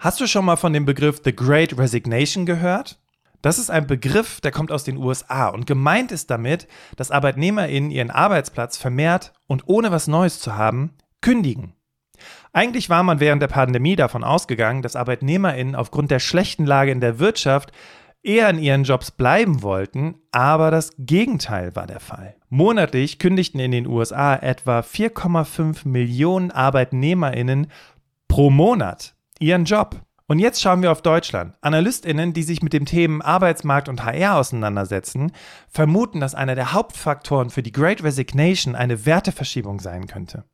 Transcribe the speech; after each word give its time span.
Hast 0.00 0.20
du 0.20 0.28
schon 0.28 0.44
mal 0.44 0.54
von 0.54 0.72
dem 0.72 0.84
Begriff 0.84 1.20
The 1.24 1.34
Great 1.34 1.76
Resignation 1.76 2.46
gehört? 2.46 3.00
Das 3.42 3.58
ist 3.58 3.68
ein 3.68 3.88
Begriff, 3.88 4.40
der 4.40 4.52
kommt 4.52 4.70
aus 4.70 4.84
den 4.84 4.96
USA 4.96 5.48
und 5.48 5.66
gemeint 5.66 6.12
ist 6.12 6.30
damit, 6.30 6.68
dass 6.94 7.10
ArbeitnehmerInnen 7.10 7.90
ihren 7.90 8.12
Arbeitsplatz 8.12 8.76
vermehrt 8.76 9.32
und 9.48 9.64
ohne 9.66 9.90
was 9.90 10.06
Neues 10.06 10.38
zu 10.38 10.56
haben, 10.56 10.94
kündigen. 11.20 11.72
Eigentlich 12.52 12.88
war 12.90 13.02
man 13.02 13.18
während 13.18 13.42
der 13.42 13.48
Pandemie 13.48 13.96
davon 13.96 14.22
ausgegangen, 14.22 14.82
dass 14.82 14.94
ArbeitnehmerInnen 14.94 15.74
aufgrund 15.74 16.12
der 16.12 16.20
schlechten 16.20 16.64
Lage 16.64 16.92
in 16.92 17.00
der 17.00 17.18
Wirtschaft 17.18 17.72
eher 18.22 18.50
in 18.50 18.60
ihren 18.60 18.84
Jobs 18.84 19.10
bleiben 19.10 19.62
wollten, 19.62 20.14
aber 20.30 20.70
das 20.70 20.92
Gegenteil 20.96 21.74
war 21.74 21.88
der 21.88 22.00
Fall. 22.00 22.36
Monatlich 22.50 23.18
kündigten 23.18 23.58
in 23.58 23.72
den 23.72 23.88
USA 23.88 24.36
etwa 24.36 24.78
4,5 24.78 25.88
Millionen 25.88 26.52
ArbeitnehmerInnen 26.52 27.66
pro 28.28 28.50
Monat 28.50 29.16
ihren 29.38 29.64
Job. 29.64 30.00
Und 30.26 30.38
jetzt 30.40 30.60
schauen 30.60 30.82
wir 30.82 30.92
auf 30.92 31.00
Deutschland. 31.00 31.54
AnalystInnen, 31.62 32.34
die 32.34 32.42
sich 32.42 32.62
mit 32.62 32.74
dem 32.74 32.84
Themen 32.84 33.22
Arbeitsmarkt 33.22 33.88
und 33.88 34.04
HR 34.04 34.36
auseinandersetzen, 34.36 35.32
vermuten, 35.70 36.20
dass 36.20 36.34
einer 36.34 36.54
der 36.54 36.74
Hauptfaktoren 36.74 37.48
für 37.48 37.62
die 37.62 37.72
Great 37.72 38.04
Resignation 38.04 38.74
eine 38.74 39.06
Werteverschiebung 39.06 39.80
sein 39.80 40.06
könnte. 40.06 40.44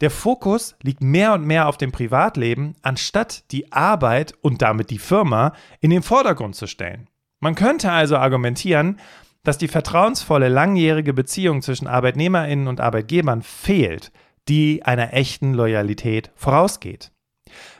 Der 0.00 0.12
Fokus 0.12 0.76
liegt 0.82 1.02
mehr 1.02 1.32
und 1.34 1.44
mehr 1.44 1.66
auf 1.66 1.76
dem 1.76 1.90
Privatleben, 1.90 2.76
anstatt 2.82 3.50
die 3.50 3.72
Arbeit 3.72 4.34
und 4.40 4.62
damit 4.62 4.90
die 4.90 5.00
Firma 5.00 5.52
in 5.80 5.90
den 5.90 6.02
Vordergrund 6.02 6.54
zu 6.54 6.68
stellen. 6.68 7.08
Man 7.40 7.56
könnte 7.56 7.90
also 7.90 8.16
argumentieren, 8.16 9.00
dass 9.42 9.58
die 9.58 9.68
vertrauensvolle 9.68 10.48
langjährige 10.48 11.12
Beziehung 11.12 11.62
zwischen 11.62 11.88
Arbeitnehmerinnen 11.88 12.68
und 12.68 12.80
Arbeitgebern 12.80 13.42
fehlt, 13.42 14.12
die 14.48 14.84
einer 14.84 15.12
echten 15.12 15.54
Loyalität 15.54 16.30
vorausgeht. 16.36 17.10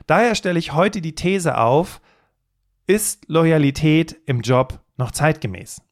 Daher 0.09 0.35
stelle 0.35 0.59
ich 0.59 0.73
heute 0.73 1.03
die 1.03 1.15
These 1.15 1.59
auf, 1.59 2.01
ist 2.87 3.29
Loyalität 3.29 4.17
im 4.25 4.41
Job 4.41 4.81
noch 4.97 5.11
zeitgemäß? 5.11 5.83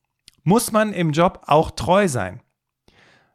Muss 0.42 0.72
man 0.72 0.94
im 0.94 1.12
Job 1.12 1.42
auch 1.46 1.70
treu 1.70 2.08
sein? 2.08 2.40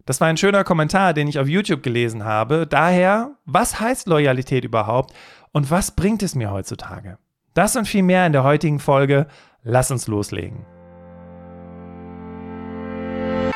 Das 0.08 0.20
war 0.20 0.28
ein 0.28 0.38
schöner 0.38 0.64
Kommentar, 0.64 1.14
den 1.14 1.28
ich 1.28 1.38
auf 1.38 1.48
YouTube 1.48 1.84
gelesen 1.84 2.26
habe. 2.26 2.66
Daher, 2.66 3.38
was 3.46 3.80
heißt 3.80 4.08
Loyalität 4.08 4.66
überhaupt 4.66 5.14
und 5.52 5.70
was 5.70 5.92
bringt 5.92 6.24
es 6.24 6.34
mir 6.34 6.50
heutzutage? 6.50 7.20
Das 7.54 7.76
und 7.76 7.88
viel 7.88 8.02
mehr 8.02 8.26
in 8.26 8.34
der 8.34 8.44
heutigen 8.44 8.80
Folge. 8.80 9.28
Lass 9.62 9.92
uns 9.92 10.08
loslegen. 10.08 10.66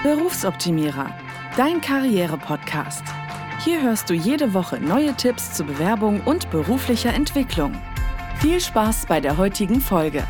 Berufsoptimierer, 0.04 1.10
dein 1.58 1.82
Karriere-Podcast. 1.82 3.04
Hier 3.66 3.82
hörst 3.82 4.12
du 4.12 4.14
jede 4.14 4.54
Woche 4.54 4.80
neue 4.80 5.16
Tipps 5.16 5.54
zur 5.54 5.66
Bewerbung 5.66 6.22
und 6.22 6.52
beruflicher 6.52 7.12
Entwicklung. 7.12 7.74
Viel 8.40 8.62
Spaß 8.62 9.08
bei 9.08 9.20
der 9.20 9.38
heutigen 9.38 9.82
Folge. 9.82 10.24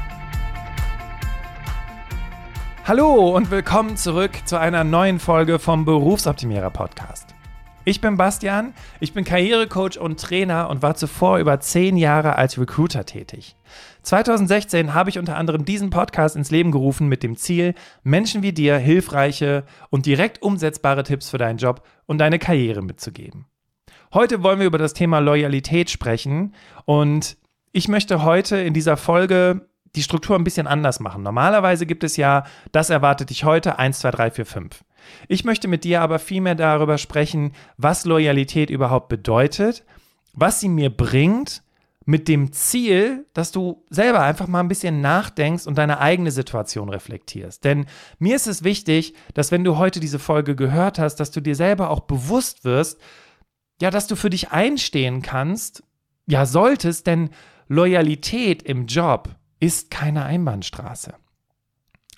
Hallo 2.86 3.36
und 3.36 3.52
willkommen 3.52 3.98
zurück 3.98 4.32
zu 4.46 4.58
einer 4.58 4.86
neuen 4.86 5.20
Folge 5.20 5.60
vom 5.60 5.84
Berufsoptimierer 5.84 6.70
Podcast. 6.70 7.35
Ich 7.88 8.02
bin 8.02 8.18
Bastian, 8.18 8.74
ich 9.00 9.14
bin 9.14 9.24
Karrierecoach 9.24 10.00
und 10.00 10.20
Trainer 10.20 10.72
und 10.72 10.82
war 10.82 10.96
zuvor 10.96 11.38
über 11.38 11.60
zehn 11.60 11.98
Jahre 11.98 12.36
als 12.36 12.60
Recruiter 12.60 13.06
tätig. 13.06 13.56
2016 14.02 14.96
habe 14.96 15.12
ich 15.12 15.20
unter 15.20 15.38
anderem 15.38 15.66
diesen 15.66 15.92
Podcast 15.92 16.36
ins 16.36 16.50
Leben 16.50 16.72
gerufen 16.72 17.08
mit 17.08 17.22
dem 17.22 17.38
Ziel, 17.38 17.76
Menschen 18.02 18.42
wie 18.42 18.54
dir 18.54 18.80
hilfreiche 18.80 19.66
und 19.92 20.08
direkt 20.08 20.42
umsetzbare 20.42 21.04
Tipps 21.04 21.30
für 21.30 21.38
deinen 21.38 21.60
Job 21.60 21.86
und 22.08 22.18
deine 22.18 22.40
Karriere 22.40 22.82
mitzugeben. 22.82 23.46
Heute 24.16 24.42
wollen 24.42 24.58
wir 24.58 24.66
über 24.66 24.80
das 24.80 24.94
Thema 24.94 25.20
Loyalität 25.20 25.92
sprechen 25.92 26.56
und 26.86 27.38
ich 27.72 27.88
möchte 27.88 28.24
heute 28.24 28.58
in 28.58 28.74
dieser 28.74 28.98
Folge 28.98 29.70
die 29.96 30.02
Struktur 30.02 30.36
ein 30.36 30.44
bisschen 30.44 30.66
anders 30.66 31.00
machen. 31.00 31.22
Normalerweise 31.22 31.86
gibt 31.86 32.04
es 32.04 32.18
ja, 32.18 32.46
das 32.72 32.90
erwartet 32.90 33.30
dich 33.30 33.44
heute, 33.44 33.78
1, 33.78 34.00
2, 34.00 34.12
3, 34.12 34.32
4, 34.32 34.46
5. 34.48 34.84
Ich 35.28 35.44
möchte 35.46 35.68
mit 35.68 35.84
dir 35.84 36.02
aber 36.02 36.20
vielmehr 36.20 36.56
darüber 36.56 36.98
sprechen, 36.98 37.54
was 37.78 38.06
Loyalität 38.06 38.70
überhaupt 38.70 39.10
bedeutet, 39.10 39.84
was 40.34 40.60
sie 40.60 40.70
mir 40.70 40.90
bringt 40.90 41.64
mit 42.06 42.28
dem 42.28 42.52
Ziel, 42.54 43.26
dass 43.34 43.52
du 43.52 43.84
selber 43.90 44.22
einfach 44.22 44.48
mal 44.48 44.60
ein 44.60 44.68
bisschen 44.68 45.02
nachdenkst 45.02 45.66
und 45.66 45.78
deine 45.78 46.00
eigene 46.00 46.32
Situation 46.32 46.90
reflektierst. 46.90 47.64
Denn 47.64 47.88
mir 48.20 48.36
ist 48.36 48.48
es 48.48 48.64
wichtig, 48.64 49.16
dass 49.34 49.52
wenn 49.52 49.64
du 49.64 49.78
heute 49.78 50.00
diese 50.00 50.20
Folge 50.20 50.56
gehört 50.56 51.00
hast, 51.00 51.16
dass 51.16 51.32
du 51.32 51.42
dir 51.42 51.56
selber 51.56 51.90
auch 51.90 52.02
bewusst 52.02 52.64
wirst, 52.64 53.02
ja, 53.82 53.90
dass 53.90 54.08
du 54.08 54.16
für 54.16 54.30
dich 54.30 54.52
einstehen 54.52 55.22
kannst, 55.22 55.84
ja, 56.28 56.46
solltest, 56.46 57.08
denn 57.08 57.32
Loyalität 57.68 58.62
im 58.64 58.86
Job 58.86 59.30
ist 59.60 59.90
keine 59.90 60.26
Einbahnstraße. 60.26 61.16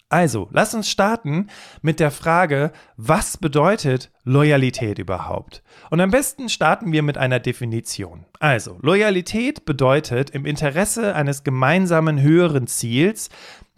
Also, 0.09 0.47
lass 0.51 0.73
uns 0.73 0.89
starten 0.89 1.47
mit 1.81 1.99
der 1.99 2.11
Frage, 2.11 2.71
was 2.95 3.35
bedeutet 3.35 4.09
Loyalität 4.23 4.99
überhaupt? 4.99 5.63
Und 5.89 5.99
am 5.99 6.11
besten 6.11 6.47
starten 6.47 6.93
wir 6.93 7.03
mit 7.03 7.17
einer 7.17 7.41
Definition. 7.41 8.25
Also, 8.39 8.77
Loyalität 8.81 9.65
bedeutet 9.65 10.29
im 10.29 10.45
Interesse 10.45 11.13
eines 11.13 11.43
gemeinsamen 11.43 12.21
höheren 12.21 12.67
Ziels 12.67 13.29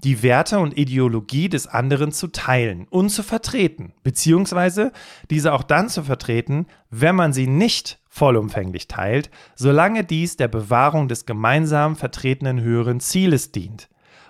die 0.03 0.22
Werte 0.22 0.59
und 0.59 0.78
Ideologie 0.78 1.50
des 1.50 1.66
anderen 1.66 2.12
zu 2.12 2.28
teilen 2.28 2.88
und 2.89 3.09
zu 3.09 3.23
vertreten, 3.23 3.94
beziehungsweise 4.03 4.91
diese 5.31 5.51
auch 5.51 5.63
dann 5.63 5.89
zu 5.89 6.03
vertreten, 6.03 6.68
wenn 6.91 7.16
man 7.16 7.34
sie 7.34 7.47
nicht 7.47 8.00
vollumfänglich 8.07 8.88
teilt, 8.88 9.29
solange 9.56 10.03
dies 10.03 10.38
der 10.38 10.47
Bewahrung 10.47 11.07
des 11.07 11.25
gemeinsam 11.25 11.95
vertretenen 11.95 12.62
höheren 12.62 13.00
Zieles 13.00 13.51
dient. 13.51 13.88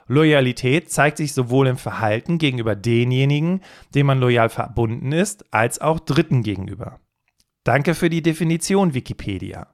Loyalität 0.09 0.91
zeigt 0.91 1.17
sich 1.17 1.33
sowohl 1.33 1.67
im 1.67 1.77
Verhalten 1.77 2.39
gegenüber 2.39 2.75
denjenigen, 2.75 3.61
denen 3.93 4.07
man 4.07 4.19
loyal 4.19 4.49
verbunden 4.49 5.11
ist, 5.11 5.45
als 5.53 5.79
auch 5.79 5.99
Dritten 5.99 6.41
gegenüber. 6.41 6.99
Danke 7.63 7.93
für 7.93 8.09
die 8.09 8.23
Definition, 8.23 8.95
Wikipedia. 8.95 9.67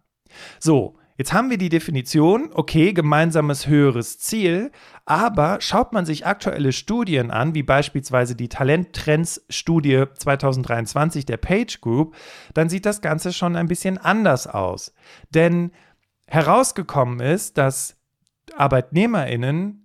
So, 0.60 0.98
jetzt 1.18 1.32
haben 1.32 1.50
wir 1.50 1.58
die 1.58 1.70
Definition, 1.70 2.50
okay, 2.54 2.92
gemeinsames 2.92 3.68
höheres 3.68 4.20
Ziel, 4.20 4.74
aber 5.06 5.62
schaut 5.62 5.94
man 5.94 6.06
sich 6.06 6.26
aktuelle 6.26 6.74
Studien 6.74 7.32
an, 7.32 7.56
wie 7.56 7.64
beispielsweise 7.64 8.36
die 8.36 8.50
Talenttrends-Studie 8.50 10.04
2023 10.16 11.26
der 11.26 11.38
Page 11.38 11.80
Group, 11.80 12.14
dann 12.54 12.68
sieht 12.68 12.86
das 12.86 13.00
Ganze 13.00 13.32
schon 13.32 13.56
ein 13.56 13.70
bisschen 13.70 13.98
anders 13.98 14.48
aus. 14.48 14.94
Denn 15.30 15.72
herausgekommen 16.28 17.22
ist, 17.22 17.58
dass 17.58 17.96
ArbeitnehmerInnen 18.58 19.85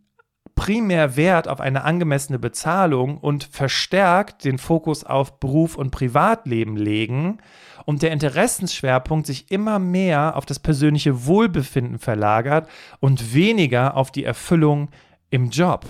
primär 0.60 1.16
Wert 1.16 1.48
auf 1.48 1.59
eine 1.59 1.84
angemessene 1.84 2.38
Bezahlung 2.38 3.16
und 3.16 3.44
verstärkt 3.44 4.44
den 4.44 4.59
Fokus 4.59 5.04
auf 5.04 5.41
Beruf 5.41 5.75
und 5.75 5.91
Privatleben 5.91 6.76
legen 6.76 7.38
und 7.87 8.03
der 8.03 8.10
Interessensschwerpunkt 8.10 9.26
sich 9.26 9.50
immer 9.50 9.78
mehr 9.78 10.37
auf 10.37 10.44
das 10.44 10.59
persönliche 10.59 11.25
Wohlbefinden 11.25 11.99
verlagert 11.99 12.69
und 13.00 13.32
weniger 13.32 13.97
auf 13.97 14.10
die 14.10 14.22
Erfüllung 14.22 14.91
im 15.31 15.49
Job. 15.49 15.87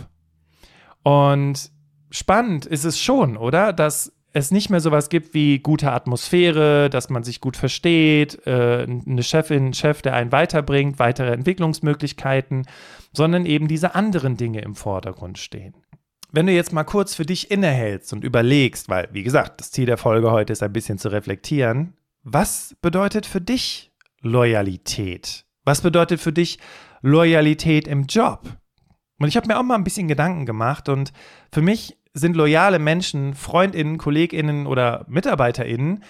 Und 1.02 1.72
spannend 2.12 2.64
ist 2.64 2.84
es 2.84 3.00
schon, 3.00 3.36
oder? 3.36 3.72
Dass 3.72 4.12
es 4.32 4.50
nicht 4.50 4.70
mehr 4.70 4.80
sowas 4.80 5.08
gibt 5.08 5.34
wie 5.34 5.58
gute 5.58 5.90
Atmosphäre, 5.90 6.88
dass 6.88 7.10
man 7.10 7.24
sich 7.24 7.40
gut 7.40 7.56
versteht, 7.56 8.46
äh, 8.46 8.86
eine 8.86 9.22
Chefin, 9.22 9.74
Chef, 9.74 10.02
der 10.02 10.14
einen 10.14 10.32
weiterbringt, 10.32 10.98
weitere 10.98 11.32
Entwicklungsmöglichkeiten, 11.32 12.66
sondern 13.12 13.46
eben 13.46 13.68
diese 13.68 13.94
anderen 13.94 14.36
Dinge 14.36 14.60
im 14.60 14.74
Vordergrund 14.74 15.38
stehen. 15.38 15.74
Wenn 16.32 16.46
du 16.46 16.52
jetzt 16.52 16.72
mal 16.72 16.84
kurz 16.84 17.14
für 17.14 17.26
dich 17.26 17.50
innehältst 17.50 18.12
und 18.12 18.22
überlegst, 18.22 18.88
weil, 18.88 19.08
wie 19.12 19.24
gesagt, 19.24 19.60
das 19.60 19.72
Ziel 19.72 19.86
der 19.86 19.96
Folge 19.96 20.30
heute 20.30 20.52
ist 20.52 20.62
ein 20.62 20.72
bisschen 20.72 20.98
zu 20.98 21.08
reflektieren, 21.08 21.94
was 22.22 22.76
bedeutet 22.80 23.26
für 23.26 23.40
dich 23.40 23.90
Loyalität? 24.20 25.44
Was 25.64 25.80
bedeutet 25.80 26.20
für 26.20 26.32
dich 26.32 26.58
Loyalität 27.02 27.88
im 27.88 28.04
Job? 28.04 28.42
Und 29.18 29.28
ich 29.28 29.36
habe 29.36 29.48
mir 29.48 29.58
auch 29.58 29.64
mal 29.64 29.74
ein 29.74 29.84
bisschen 29.84 30.08
Gedanken 30.08 30.46
gemacht 30.46 30.88
und 30.88 31.12
für 31.52 31.62
mich 31.62 31.96
sind 32.12 32.36
loyale 32.36 32.78
Menschen, 32.78 33.34
Freundinnen, 33.34 33.98
Kolleginnen 33.98 34.66
oder 34.66 35.04
Mitarbeiterinnen, 35.08 36.02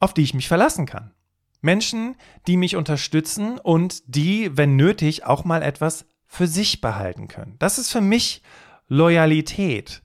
auf 0.00 0.14
die 0.14 0.22
ich 0.22 0.34
mich 0.34 0.48
verlassen 0.48 0.86
kann. 0.86 1.12
Menschen, 1.60 2.16
die 2.46 2.56
mich 2.56 2.76
unterstützen 2.76 3.58
und 3.58 4.02
die, 4.06 4.56
wenn 4.56 4.76
nötig, 4.76 5.24
auch 5.24 5.44
mal 5.44 5.62
etwas 5.62 6.06
für 6.26 6.46
sich 6.46 6.80
behalten 6.80 7.28
können. 7.28 7.56
Das 7.58 7.78
ist 7.78 7.90
für 7.90 8.00
mich 8.00 8.42
Loyalität. 8.88 10.02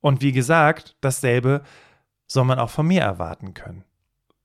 Und 0.00 0.22
wie 0.22 0.32
gesagt, 0.32 0.96
dasselbe 1.00 1.62
soll 2.26 2.44
man 2.44 2.58
auch 2.58 2.70
von 2.70 2.86
mir 2.86 3.02
erwarten 3.02 3.54
können. 3.54 3.84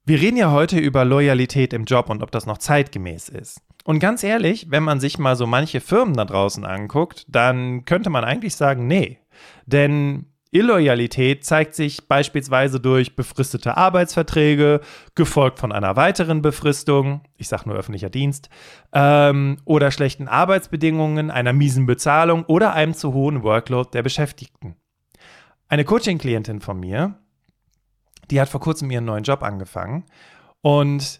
Wir 0.06 0.19
reden 0.19 0.38
ja 0.38 0.51
heute 0.51 0.80
über 0.80 1.06
Loyalität 1.06 1.74
im 1.74 1.86
Job 1.86 2.09
und 2.09 2.21
ob 2.21 2.31
das 2.31 2.45
noch 2.45 2.57
zeitgemäß 2.57 3.30
ist. 3.30 3.62
Und 3.83 4.00
ganz 4.00 4.24
ehrlich, 4.24 4.69
wenn 4.69 4.83
man 4.83 5.00
sich 5.00 5.18
mal 5.18 5.36
so 5.36 5.48
manche 5.48 5.80
Firmen 5.81 6.15
da 6.15 6.25
draußen 6.25 6.65
anguckt, 6.65 7.25
dann 7.27 7.86
könnte 7.86 8.09
man 8.09 8.24
eigentlich 8.24 8.56
sagen, 8.56 8.88
nee. 8.88 9.19
Denn 9.65 10.31
Illoyalität 10.51 11.45
zeigt 11.45 11.75
sich 11.75 12.07
beispielsweise 12.07 12.81
durch 12.81 13.15
befristete 13.15 13.77
Arbeitsverträge, 13.77 14.81
gefolgt 15.15 15.59
von 15.59 15.71
einer 15.71 15.95
weiteren 15.95 16.42
Befristung, 16.42 17.21
ich 17.38 17.48
sage 17.48 17.69
nur 17.69 17.77
öffentlicher 17.77 18.09
Dienst, 18.09 18.50
ähm, 18.94 19.57
oder 19.63 19.92
schlechten 19.92 20.27
Arbeitsbedingungen, 20.27 21.31
einer 21.31 21.53
miesen 21.53 21.86
Bezahlung 21.86 22.44
oder 22.45 22.74
einem 22.74 22.94
zu 22.94 23.13
hohen 23.13 23.44
Workload 23.44 23.92
der 23.94 24.03
Beschäftigten. 24.03 24.75
Eine 25.69 25.86
Coaching-Klientin 25.86 26.59
von 26.59 26.80
mir, 26.80 27.15
die 28.30 28.42
hat 28.42 28.50
vor 28.50 28.59
kurzem 28.59 28.92
ihren 28.92 29.06
neuen 29.06 29.24
Job 29.24 29.44
angefangen 29.44 30.06
und 30.62 31.19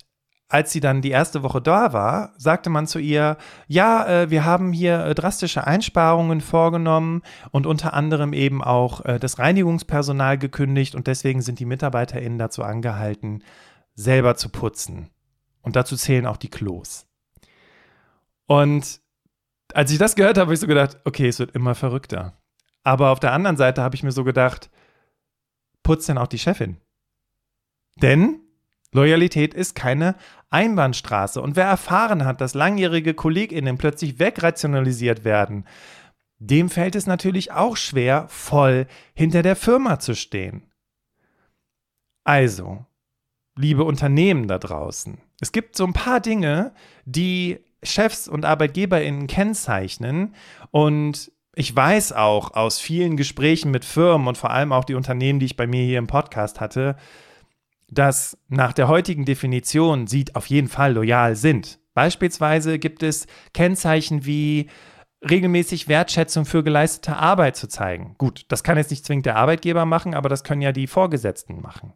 als 0.52 0.74
sie 0.74 0.82
dann 0.82 1.02
die 1.02 1.12
erste 1.12 1.44
Woche 1.44 1.62
da 1.62 1.94
war, 1.94 2.34
sagte 2.38 2.70
man 2.70 2.86
zu 2.86 3.00
ihr, 3.00 3.38
ja, 3.68 4.06
äh, 4.06 4.30
wir 4.30 4.44
haben 4.44 4.74
hier 4.74 5.06
äh, 5.06 5.16
drastische 5.16 5.66
Einsparungen 5.66 6.42
vorgenommen 6.42 7.22
und 7.52 7.66
unter 7.66 7.94
anderem 7.94 8.34
eben 8.34 8.62
auch 8.62 9.06
äh, 9.06 9.18
das 9.18 9.40
Reinigungspersonal 9.40 10.38
gekündigt 10.38 10.94
und 10.94 11.08
deswegen 11.08 11.42
sind 11.42 11.60
die 11.60 11.66
MitarbeiterInnen 11.66 12.38
dazu 12.38 12.64
angehalten, 12.64 13.46
selber 13.96 14.36
zu 14.36 14.50
putzen. 14.50 15.10
Und 15.62 15.78
dazu 15.78 15.96
zählen 15.96 16.26
auch 16.26 16.38
die 16.38 16.50
Klos. 16.50 17.08
Und 18.46 19.00
als 19.74 19.90
ich 19.90 20.00
das 20.00 20.16
gehört 20.16 20.38
habe, 20.38 20.48
habe 20.48 20.54
ich 20.54 20.60
so 20.60 20.68
gedacht, 20.68 20.98
okay, 21.06 21.30
es 21.30 21.40
wird 21.40 21.56
immer 21.56 21.76
verrückter. 21.76 22.34
Aber 22.84 23.12
auf 23.12 23.22
der 23.22 23.32
anderen 23.32 23.56
Seite 23.56 23.82
habe 23.82 23.96
ich 23.96 24.04
mir 24.04 24.12
so 24.12 24.26
gedacht, 24.26 24.70
putzt 25.82 26.10
denn 26.10 26.18
auch 26.18 26.28
die 26.28 26.40
Chefin? 26.40 26.76
Denn 28.02 28.41
Loyalität 28.94 29.54
ist 29.54 29.76
keine 29.76 30.16
Einbahnstraße. 30.50 31.42
Und 31.42 31.56
wer 31.56 31.66
erfahren 31.66 32.26
hat, 32.26 32.42
dass 32.42 32.54
langjährige 32.54 33.14
KollegInnen 33.14 33.78
plötzlich 33.78 34.20
wegrationalisiert 34.20 35.24
werden, 35.24 35.66
dem 36.40 36.70
fällt 36.70 36.96
es 36.96 37.06
natürlich 37.06 37.52
auch 37.52 37.78
schwer, 37.78 38.26
voll 38.28 38.88
hinter 39.14 39.44
der 39.44 39.56
Firma 39.56 40.00
zu 40.00 40.16
stehen. 40.16 40.64
Also, 42.24 42.86
liebe 43.56 43.84
Unternehmen 43.84 44.48
da 44.48 44.58
draußen, 44.58 45.20
es 45.40 45.52
gibt 45.52 45.76
so 45.76 45.86
ein 45.86 45.94
paar 45.94 46.20
Dinge, 46.20 46.74
die 47.06 47.60
Chefs 47.84 48.28
und 48.28 48.46
ArbeitgeberInnen 48.46 49.28
kennzeichnen 49.28 50.36
und 50.70 51.32
ich 51.56 51.76
weiß 51.76 52.14
auch 52.14 52.54
aus 52.54 52.80
vielen 52.80 53.18
Gesprächen 53.18 53.72
mit 53.72 53.86
Firmen 53.86 54.28
und 54.28 54.38
vor 54.38 54.52
allem 54.52 54.72
auch 54.72 54.86
die 54.86 54.96
Unternehmen, 54.96 55.40
die 55.40 55.48
ich 55.48 55.58
bei 55.58 55.68
mir 55.68 55.84
hier 55.84 55.98
im 56.00 56.08
Podcast 56.08 56.62
hatte, 56.62 56.96
dass 57.92 58.38
nach 58.48 58.74
der 58.74 58.88
heutigen 58.88 59.26
Definition 59.26 60.08
sie 60.08 60.26
auf 60.34 60.48
jeden 60.48 60.70
Fall 60.70 60.94
loyal 60.94 61.36
sind. 61.36 61.80
Beispielsweise 61.94 62.80
gibt 62.80 63.04
es 63.04 63.28
Kennzeichen 63.54 64.26
wie 64.26 64.70
regelmäßig 65.30 65.88
Wertschätzung 65.88 66.46
für 66.46 66.64
geleistete 66.64 67.18
Arbeit 67.18 67.56
zu 67.56 67.68
zeigen. 67.68 68.16
Gut, 68.18 68.46
das 68.48 68.64
kann 68.64 68.78
jetzt 68.78 68.90
nicht 68.90 69.06
zwingend 69.06 69.28
der 69.28 69.36
Arbeitgeber 69.36 69.86
machen, 69.86 70.16
aber 70.16 70.30
das 70.30 70.44
können 70.44 70.62
ja 70.62 70.72
die 70.72 70.88
Vorgesetzten 70.88 71.62
machen. 71.62 71.94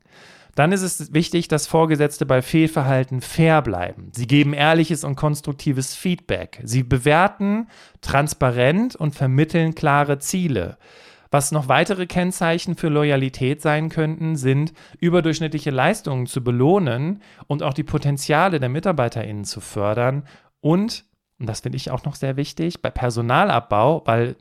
Dann 0.53 0.71
ist 0.71 0.83
es 0.83 1.13
wichtig, 1.13 1.47
dass 1.49 1.67
Vorgesetzte 1.67 2.25
bei 2.25 2.41
Fehlverhalten 2.41 3.21
fair 3.21 3.61
bleiben. 3.61 4.11
Sie 4.13 4.27
geben 4.27 4.53
ehrliches 4.53 5.03
und 5.03 5.15
konstruktives 5.15 5.95
Feedback. 5.95 6.61
Sie 6.63 6.83
bewerten 6.83 7.67
transparent 8.01 8.95
und 8.95 9.15
vermitteln 9.15 9.75
klare 9.75 10.19
Ziele. 10.19 10.77
Was 11.35 11.51
noch 11.51 11.67
weitere 11.67 12.07
Kennzeichen 12.07 12.77
für 12.77 12.87
Loyalität 12.87 13.61
sein 13.61 13.89
könnten, 13.89 14.37
sind 14.37 14.71
überdurchschnittliche 15.01 15.69
Leistungen 15.69 16.27
zu 16.27 16.41
belohnen 16.41 17.21
und 17.47 17.61
auch 17.61 17.73
die 17.73 17.83
Potenziale 17.83 18.61
der 18.61 18.69
MitarbeiterInnen 18.69 19.43
zu 19.43 19.59
fördern 19.59 20.25
und, 20.61 21.03
und 21.37 21.49
das 21.49 21.59
finde 21.59 21.75
ich 21.75 21.91
auch 21.91 22.05
noch 22.05 22.15
sehr 22.15 22.37
wichtig, 22.37 22.81
bei 22.81 22.89
Personalabbau, 22.89 24.03
weil 24.05 24.37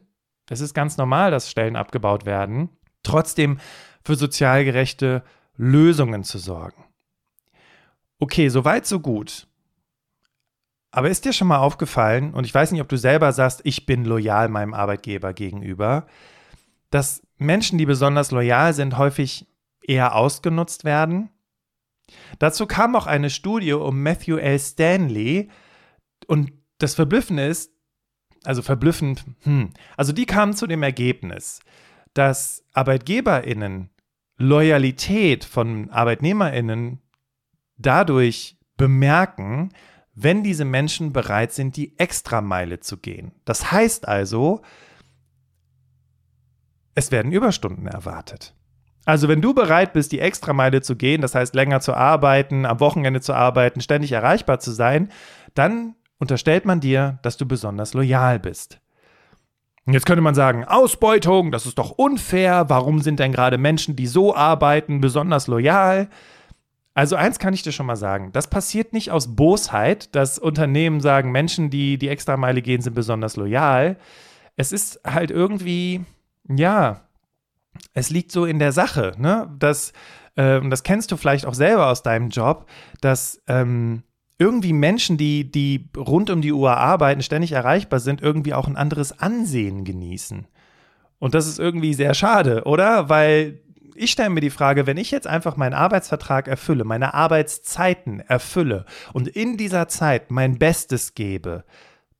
es 0.49 0.61
ist 0.61 0.73
ganz 0.73 0.97
normal, 0.97 1.33
dass 1.33 1.51
Stellen 1.51 1.75
abgebaut 1.75 2.27
werden, 2.27 2.69
trotzdem 3.03 3.59
für 4.05 4.15
sozial 4.15 4.65
gerechte 4.65 5.25
Lösungen 5.57 6.23
zu 6.23 6.39
sorgen. 6.39 6.85
Okay, 8.21 8.49
soweit, 8.51 8.87
so 8.87 9.01
gut. 9.01 9.49
Aber 10.93 11.11
ist 11.11 11.25
dir 11.25 11.33
schon 11.33 11.49
mal 11.49 11.59
aufgefallen, 11.59 12.35
und 12.35 12.45
ich 12.45 12.55
weiß 12.55 12.71
nicht, 12.71 12.83
ob 12.83 12.89
du 12.89 12.99
selber 12.99 13.33
sagst, 13.33 13.63
ich 13.65 13.85
bin 13.85 14.05
loyal 14.05 14.49
meinem 14.49 14.75
Arbeitgeber 14.75 15.33
gegenüber, 15.33 16.07
dass 16.95 17.23
Menschen, 17.39 17.77
die 17.77 17.87
besonders 17.87 18.31
loyal 18.31 18.73
sind, 18.73 18.97
häufig 18.99 19.49
eher 19.83 20.15
ausgenutzt 20.15 20.85
werden. 20.85 21.29
Dazu 22.39 22.67
kam 22.67 22.95
auch 22.95 23.09
eine 23.09 23.31
Studie 23.31 23.73
um 23.73 24.01
Matthew 24.01 24.37
L. 24.37 24.57
Stanley 24.61 25.51
und 26.29 26.53
das 26.79 26.95
Verblüffende 26.95 27.47
ist, 27.47 27.73
also 28.45 28.63
verblüffend, 28.63 29.25
hm, 29.43 29.71
also 29.97 30.13
die 30.13 30.25
kamen 30.25 30.55
zu 30.55 30.69
dem 30.69 30.85
Ergebnis, 30.85 31.59
dass 32.13 32.65
ArbeitgeberInnen 32.75 33.91
Loyalität 34.37 35.45
von 35.45 35.91
ArbeitnehmerInnen 35.91 37.01
dadurch 37.77 38.57
bemerken, 38.77 39.71
wenn 40.15 40.45
diese 40.45 40.65
Menschen 40.65 41.13
bereit 41.13 41.53
sind, 41.53 41.77
die 41.77 41.99
Extrameile 41.99 42.79
zu 42.79 42.99
gehen. 42.99 43.33
Das 43.45 43.73
heißt 43.73 44.07
also, 44.07 44.63
es 46.95 47.11
werden 47.11 47.33
Überstunden 47.33 47.87
erwartet. 47.87 48.55
Also 49.05 49.29
wenn 49.29 49.43
du 49.43 49.53
bereit 49.53 49.93
bist, 49.93 50.13
die 50.13 50.21
Extrameile 50.21 50.81
zu 50.81 50.97
gehen, 50.97 51.21
das 51.21 51.35
heißt 51.35 51.55
länger 51.55 51.81
zu 51.81 51.95
arbeiten, 51.95 52.65
am 52.65 52.81
Wochenende 52.81 53.21
zu 53.21 53.35
arbeiten, 53.35 53.81
ständig 53.81 54.13
erreichbar 54.13 54.61
zu 54.61 54.71
sein, 54.71 55.11
dann 55.55 55.95
unterstellt 56.19 56.65
man 56.65 56.81
dir, 56.81 57.19
dass 57.23 57.37
du 57.37 57.47
besonders 57.47 57.93
loyal 57.93 58.39
bist. 58.39 58.81
Jetzt 59.87 60.07
könnte 60.07 60.23
man 60.23 60.35
sagen, 60.35 60.65
Ausbeutung, 60.65 61.53
das 61.53 61.67
ist 61.67 61.79
doch 61.79 61.91
unfair, 61.91 62.71
warum 62.71 63.03
sind 63.03 63.21
denn 63.21 63.33
gerade 63.33 63.59
Menschen, 63.59 63.97
die 63.97 64.07
so 64.07 64.35
arbeiten, 64.35 65.03
besonders 65.03 65.47
loyal? 65.47 66.09
Also 66.95 67.17
eins 67.17 67.39
kann 67.39 67.53
ich 67.53 67.63
dir 67.63 67.73
schon 67.73 67.85
mal 67.87 67.97
sagen, 67.97 68.31
das 68.33 68.49
passiert 68.49 68.95
nicht 68.95 69.11
aus 69.11 69.37
Bosheit, 69.37 70.15
dass 70.15 70.39
Unternehmen 70.39 71.01
sagen, 71.01 71.33
Menschen, 71.33 71.69
die 71.69 71.99
die 71.99 72.09
Extrameile 72.09 72.63
gehen, 72.63 72.81
sind 72.81 72.95
besonders 72.95 73.37
loyal. 73.37 73.99
Es 74.57 74.73
ist 74.73 75.01
halt 75.05 75.31
irgendwie, 75.31 76.05
ja, 76.49 77.09
es 77.93 78.11
liegt 78.11 78.33
so 78.33 78.45
in 78.45 78.59
der 78.59 78.73
Sache, 78.73 79.13
ne? 79.19 79.51
Dass, 79.59 79.93
äh, 80.37 80.61
das 80.69 80.83
kennst 80.83 81.11
du 81.13 81.17
vielleicht 81.17 81.47
auch 81.47 81.55
selber 81.55 81.89
aus 81.89 82.03
deinem 82.03 82.31
Job, 82.31 82.67
dass 83.01 83.43
ähm, 83.47 84.03
irgendwie 84.39 84.73
Menschen, 84.73 85.17
die, 85.17 85.51
die 85.51 85.89
rund 85.97 86.31
um 86.31 86.43
die 86.43 86.53
Uhr 86.53 86.77
arbeiten, 86.77 87.23
ständig 87.23 87.53
erreichbar 87.53 88.01
sind, 88.01 88.21
irgendwie 88.21 88.55
auch 88.55 88.67
ein 88.67 88.77
anderes 88.77 89.19
Ansehen 89.19 89.85
genießen. 89.85 90.47
Und 91.19 91.35
das 91.35 91.47
ist 91.47 91.59
irgendwie 91.59 91.95
sehr 91.95 92.15
schade, 92.15 92.65
oder? 92.65 93.09
Weil 93.09 93.61
ich 93.95 94.11
stelle 94.11 94.31
mir 94.31 94.41
die 94.41 94.51
Frage, 94.51 94.87
wenn 94.87 94.97
ich 94.97 95.11
jetzt 95.11 95.27
einfach 95.27 95.57
meinen 95.57 95.75
Arbeitsvertrag 95.75 96.49
erfülle, 96.49 96.85
meine 96.85 97.15
Arbeitszeiten 97.15 98.21
erfülle 98.21 98.85
und 99.13 99.29
in 99.29 99.57
dieser 99.57 99.89
Zeit 99.89 100.31
mein 100.31 100.59
Bestes 100.59 101.15
gebe, 101.15 101.65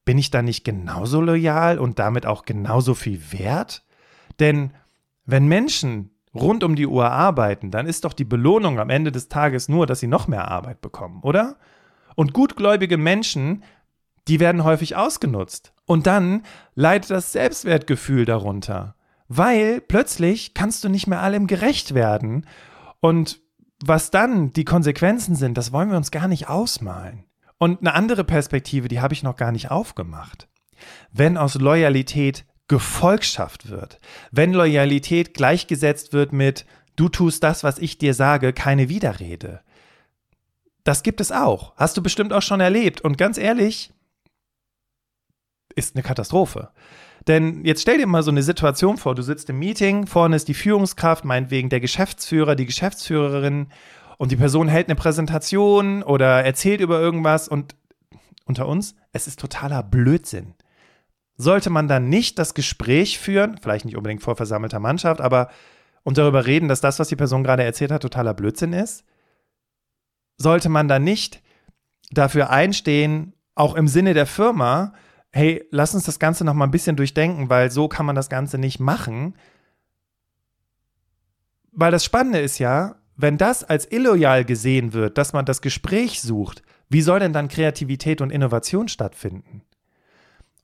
bin 0.05 0.17
ich 0.17 0.31
dann 0.31 0.45
nicht 0.45 0.63
genauso 0.63 1.19
loyal 1.19 1.79
und 1.79 1.99
damit 1.99 2.25
auch 2.25 2.45
genauso 2.45 2.93
viel 2.93 3.21
wert? 3.31 3.84
Denn 4.39 4.71
wenn 5.25 5.47
Menschen 5.47 6.11
rund 6.33 6.63
um 6.63 6.75
die 6.75 6.87
Uhr 6.87 7.09
arbeiten, 7.09 7.71
dann 7.71 7.87
ist 7.87 8.05
doch 8.05 8.13
die 8.13 8.25
Belohnung 8.25 8.79
am 8.79 8.89
Ende 8.89 9.11
des 9.11 9.29
Tages 9.29 9.69
nur, 9.69 9.85
dass 9.85 9.99
sie 9.99 10.07
noch 10.07 10.27
mehr 10.27 10.49
Arbeit 10.49 10.81
bekommen, 10.81 11.21
oder? 11.23 11.57
Und 12.15 12.33
gutgläubige 12.33 12.97
Menschen, 12.97 13.63
die 14.27 14.39
werden 14.39 14.63
häufig 14.63 14.95
ausgenutzt. 14.95 15.73
Und 15.85 16.07
dann 16.07 16.43
leidet 16.73 17.11
das 17.11 17.31
Selbstwertgefühl 17.31 18.25
darunter, 18.25 18.95
weil 19.27 19.81
plötzlich 19.81 20.53
kannst 20.53 20.83
du 20.83 20.89
nicht 20.89 21.07
mehr 21.07 21.21
allem 21.21 21.47
gerecht 21.47 21.93
werden. 21.93 22.45
Und 22.99 23.39
was 23.83 24.11
dann 24.11 24.51
die 24.51 24.65
Konsequenzen 24.65 25.35
sind, 25.35 25.57
das 25.57 25.71
wollen 25.71 25.89
wir 25.89 25.97
uns 25.97 26.11
gar 26.11 26.27
nicht 26.27 26.49
ausmalen. 26.49 27.25
Und 27.57 27.81
eine 27.81 27.93
andere 27.93 28.23
Perspektive, 28.23 28.87
die 28.87 28.99
habe 28.99 29.13
ich 29.13 29.23
noch 29.23 29.35
gar 29.35 29.51
nicht 29.51 29.71
aufgemacht. 29.71 30.47
Wenn 31.11 31.37
aus 31.37 31.55
Loyalität 31.55 32.45
Gefolgschaft 32.67 33.69
wird, 33.69 33.99
wenn 34.31 34.53
Loyalität 34.53 35.33
gleichgesetzt 35.33 36.13
wird 36.13 36.33
mit 36.33 36.65
du 36.95 37.09
tust 37.09 37.43
das, 37.43 37.63
was 37.63 37.77
ich 37.77 37.97
dir 37.97 38.13
sage, 38.13 38.53
keine 38.53 38.89
Widerrede. 38.89 39.61
Das 40.83 41.03
gibt 41.03 41.19
es 41.21 41.31
auch. 41.31 41.75
Hast 41.75 41.97
du 41.97 42.03
bestimmt 42.03 42.31
auch 42.31 42.41
schon 42.41 42.59
erlebt. 42.59 43.01
Und 43.01 43.17
ganz 43.17 43.37
ehrlich, 43.37 43.91
ist 45.75 45.95
eine 45.95 46.03
Katastrophe. 46.03 46.69
Denn 47.27 47.65
jetzt 47.65 47.81
stell 47.81 47.97
dir 47.97 48.07
mal 48.07 48.23
so 48.23 48.31
eine 48.31 48.43
Situation 48.43 48.97
vor, 48.97 49.15
du 49.15 49.23
sitzt 49.23 49.49
im 49.49 49.57
Meeting, 49.59 50.05
vorne 50.05 50.35
ist 50.35 50.47
die 50.47 50.53
Führungskraft, 50.53 51.25
meinetwegen 51.25 51.69
der 51.69 51.79
Geschäftsführer, 51.79 52.55
die 52.55 52.67
Geschäftsführerin 52.67 53.67
und 54.17 54.31
die 54.31 54.35
Person 54.35 54.67
hält 54.67 54.87
eine 54.87 54.95
Präsentation 54.95 56.03
oder 56.03 56.43
erzählt 56.43 56.81
über 56.81 56.99
irgendwas 56.99 57.47
und 57.47 57.75
unter 58.45 58.67
uns, 58.67 58.95
es 59.11 59.25
ist 59.25 59.39
totaler 59.39 59.81
Blödsinn 59.81 60.53
sollte 61.37 61.69
man 61.69 61.87
dann 61.87 62.09
nicht 62.09 62.39
das 62.39 62.53
Gespräch 62.53 63.19
führen, 63.19 63.57
vielleicht 63.61 63.85
nicht 63.85 63.97
unbedingt 63.97 64.21
vor 64.21 64.35
versammelter 64.35 64.79
Mannschaft, 64.79 65.21
aber 65.21 65.49
und 66.03 66.17
darüber 66.17 66.45
reden, 66.45 66.67
dass 66.69 66.81
das, 66.81 66.99
was 66.99 67.07
die 67.09 67.15
Person 67.15 67.43
gerade 67.43 67.63
erzählt 67.63 67.91
hat, 67.91 68.03
totaler 68.03 68.35
Blödsinn 68.35 68.73
ist? 68.73 69.03
Sollte 70.37 70.69
man 70.69 70.87
dann 70.87 71.03
nicht 71.03 71.41
dafür 72.11 72.51
einstehen, 72.51 73.33
auch 73.55 73.75
im 73.75 73.87
Sinne 73.87 74.13
der 74.13 74.27
Firma, 74.27 74.93
hey, 75.31 75.65
lass 75.71 75.95
uns 75.95 76.05
das 76.05 76.19
Ganze 76.19 76.45
noch 76.45 76.53
mal 76.53 76.65
ein 76.65 76.71
bisschen 76.71 76.95
durchdenken, 76.95 77.49
weil 77.49 77.71
so 77.71 77.87
kann 77.87 78.05
man 78.05 78.15
das 78.15 78.29
Ganze 78.29 78.57
nicht 78.57 78.79
machen. 78.79 79.35
weil 81.77 81.91
das 81.91 82.05
Spannende 82.05 82.39
ist 82.39 82.57
ja, 82.59 82.95
wenn 83.17 83.37
das 83.37 83.65
als 83.65 83.91
illoyal 83.91 84.45
gesehen 84.45 84.93
wird, 84.93 85.17
dass 85.17 85.33
man 85.33 85.45
das 85.45 85.61
Gespräch 85.61 86.21
sucht, 86.21 86.63
wie 86.87 87.01
soll 87.01 87.19
denn 87.19 87.33
dann 87.33 87.49
Kreativität 87.49 88.21
und 88.21 88.29
Innovation 88.29 88.87
stattfinden? 88.87 89.64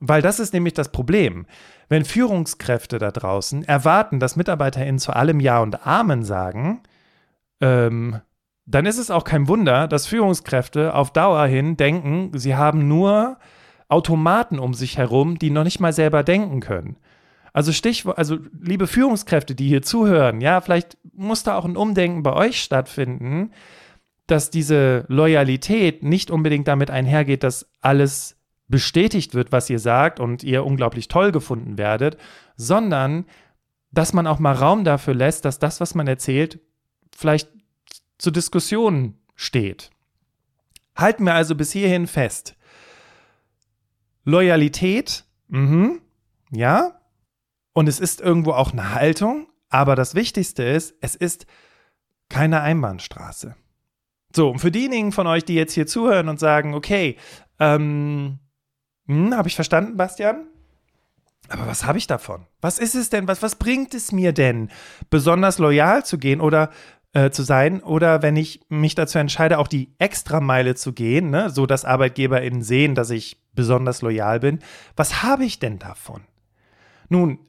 Weil 0.04 0.24
das 0.24 0.40
ist 0.40 0.52
nämlich 0.54 0.74
das 0.74 0.92
Problem. 0.92 1.46
Wenn 1.88 2.06
Führungskräfte 2.06 2.98
da 2.98 3.12
draußen 3.12 3.64
erwarten, 3.64 4.20
dass 4.20 4.36
MitarbeiterInnen 4.36 4.98
zu 4.98 5.16
allem 5.16 5.40
Ja 5.40 5.60
und 5.60 5.86
Amen 5.86 6.24
sagen, 6.24 6.82
ähm, 7.62 8.20
dann 8.66 8.88
ist 8.88 8.98
es 8.98 9.12
auch 9.12 9.24
kein 9.24 9.48
Wunder, 9.48 9.88
dass 9.88 10.08
Führungskräfte 10.08 10.96
auf 10.96 11.14
Dauer 11.14 11.46
hin 11.46 11.78
denken, 11.78 12.32
sie 12.34 12.56
haben 12.56 12.88
nur 12.88 13.38
Automaten 13.90 14.58
um 14.58 14.74
sich 14.74 14.98
herum, 14.98 15.38
die 15.38 15.52
noch 15.52 15.64
nicht 15.64 15.80
mal 15.80 15.94
selber 15.94 16.24
denken 16.24 16.62
können. 16.62 16.98
Also 17.54 17.72
Stichwort, 17.72 18.18
also 18.18 18.40
liebe 18.60 18.88
Führungskräfte, 18.88 19.54
die 19.54 19.68
hier 19.68 19.84
zuhören, 19.84 20.42
ja, 20.42 20.62
vielleicht 20.62 20.98
muss 21.14 21.44
da 21.44 21.58
auch 21.58 21.66
ein 21.66 21.78
Umdenken 21.78 22.24
bei 22.24 22.34
euch 22.34 22.64
stattfinden, 22.64 23.52
dass 24.26 24.50
diese 24.50 25.06
Loyalität 25.10 26.02
nicht 26.02 26.32
unbedingt 26.32 26.68
damit 26.68 26.90
einhergeht, 26.90 27.44
dass 27.44 27.70
alles 27.82 28.41
bestätigt 28.72 29.36
wird, 29.36 29.52
was 29.52 29.70
ihr 29.70 29.80
sagt 29.80 30.20
und 30.20 30.44
ihr 30.44 30.66
unglaublich 30.66 31.08
toll 31.08 31.32
gefunden 31.32 31.78
werdet, 31.78 32.18
sondern 32.56 33.26
dass 33.92 34.14
man 34.14 34.26
auch 34.26 34.40
mal 34.40 34.56
Raum 34.56 34.84
dafür 34.84 35.14
lässt, 35.14 35.46
dass 35.46 35.60
das, 35.60 35.80
was 35.80 35.94
man 35.94 36.08
erzählt, 36.08 36.60
vielleicht 37.16 37.50
zur 38.18 38.32
Diskussion 38.32 39.18
steht. 39.36 39.92
Halten 40.96 41.26
wir 41.26 41.34
also 41.34 41.56
bis 41.56 41.72
hierhin 41.72 42.08
fest. 42.08 42.56
Loyalität, 44.24 45.26
mhm, 45.48 46.02
ja, 46.52 47.00
und 47.74 47.88
es 47.88 48.00
ist 48.00 48.22
irgendwo 48.22 48.52
auch 48.52 48.72
eine 48.72 48.94
Haltung, 48.94 49.48
aber 49.70 49.96
das 49.96 50.16
Wichtigste 50.16 50.64
ist, 50.64 50.96
es 51.02 51.16
ist 51.16 51.46
keine 52.30 52.62
Einbahnstraße. 52.62 53.56
So, 54.36 54.50
und 54.50 54.60
für 54.60 54.72
diejenigen 54.72 55.12
von 55.12 55.28
euch, 55.28 55.44
die 55.44 55.56
jetzt 55.56 55.74
hier 55.74 55.88
zuhören 55.88 56.30
und 56.30 56.40
sagen, 56.40 56.74
okay, 56.74 57.18
ähm, 57.60 58.40
hm, 59.08 59.36
habe 59.36 59.48
ich 59.48 59.56
verstanden, 59.56 59.98
Bastian? 59.98 60.48
Aber 61.50 61.68
was 61.68 61.86
habe 61.86 61.98
ich 61.98 62.08
davon? 62.08 62.46
Was 62.62 62.80
ist 62.80 62.96
es 62.96 63.10
denn? 63.10 63.28
Was, 63.28 63.42
was 63.42 63.56
bringt 63.56 63.94
es 63.94 64.12
mir 64.12 64.32
denn, 64.32 64.70
besonders 65.10 65.58
loyal 65.58 66.06
zu 66.06 66.18
gehen 66.18 66.40
oder 66.40 66.72
äh, 67.14 67.30
zu 67.30 67.44
sein? 67.44 67.84
Oder 67.84 68.22
wenn 68.22 68.38
ich 68.38 68.62
mich 68.70 68.96
dazu 68.96 69.20
entscheide, 69.20 69.60
auch 69.60 69.68
die 69.68 69.94
Extrameile 70.00 70.76
zu 70.76 70.94
gehen, 70.94 71.30
ne, 71.30 71.50
so 71.50 71.66
dass 71.66 71.84
ArbeitgeberInnen 71.84 72.62
sehen, 72.62 72.96
dass 72.96 73.10
ich 73.10 73.42
besonders 73.54 74.02
loyal 74.02 74.40
bin, 74.40 74.60
was 74.96 75.24
habe 75.24 75.44
ich 75.44 75.60
denn 75.60 75.78
davon? 75.78 76.24
Nun, 77.10 77.40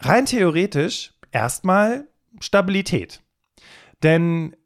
rein 0.00 0.26
theoretisch 0.26 1.14
erstmal 1.30 2.08
Stabilität. 2.40 3.22
Denn 4.02 4.56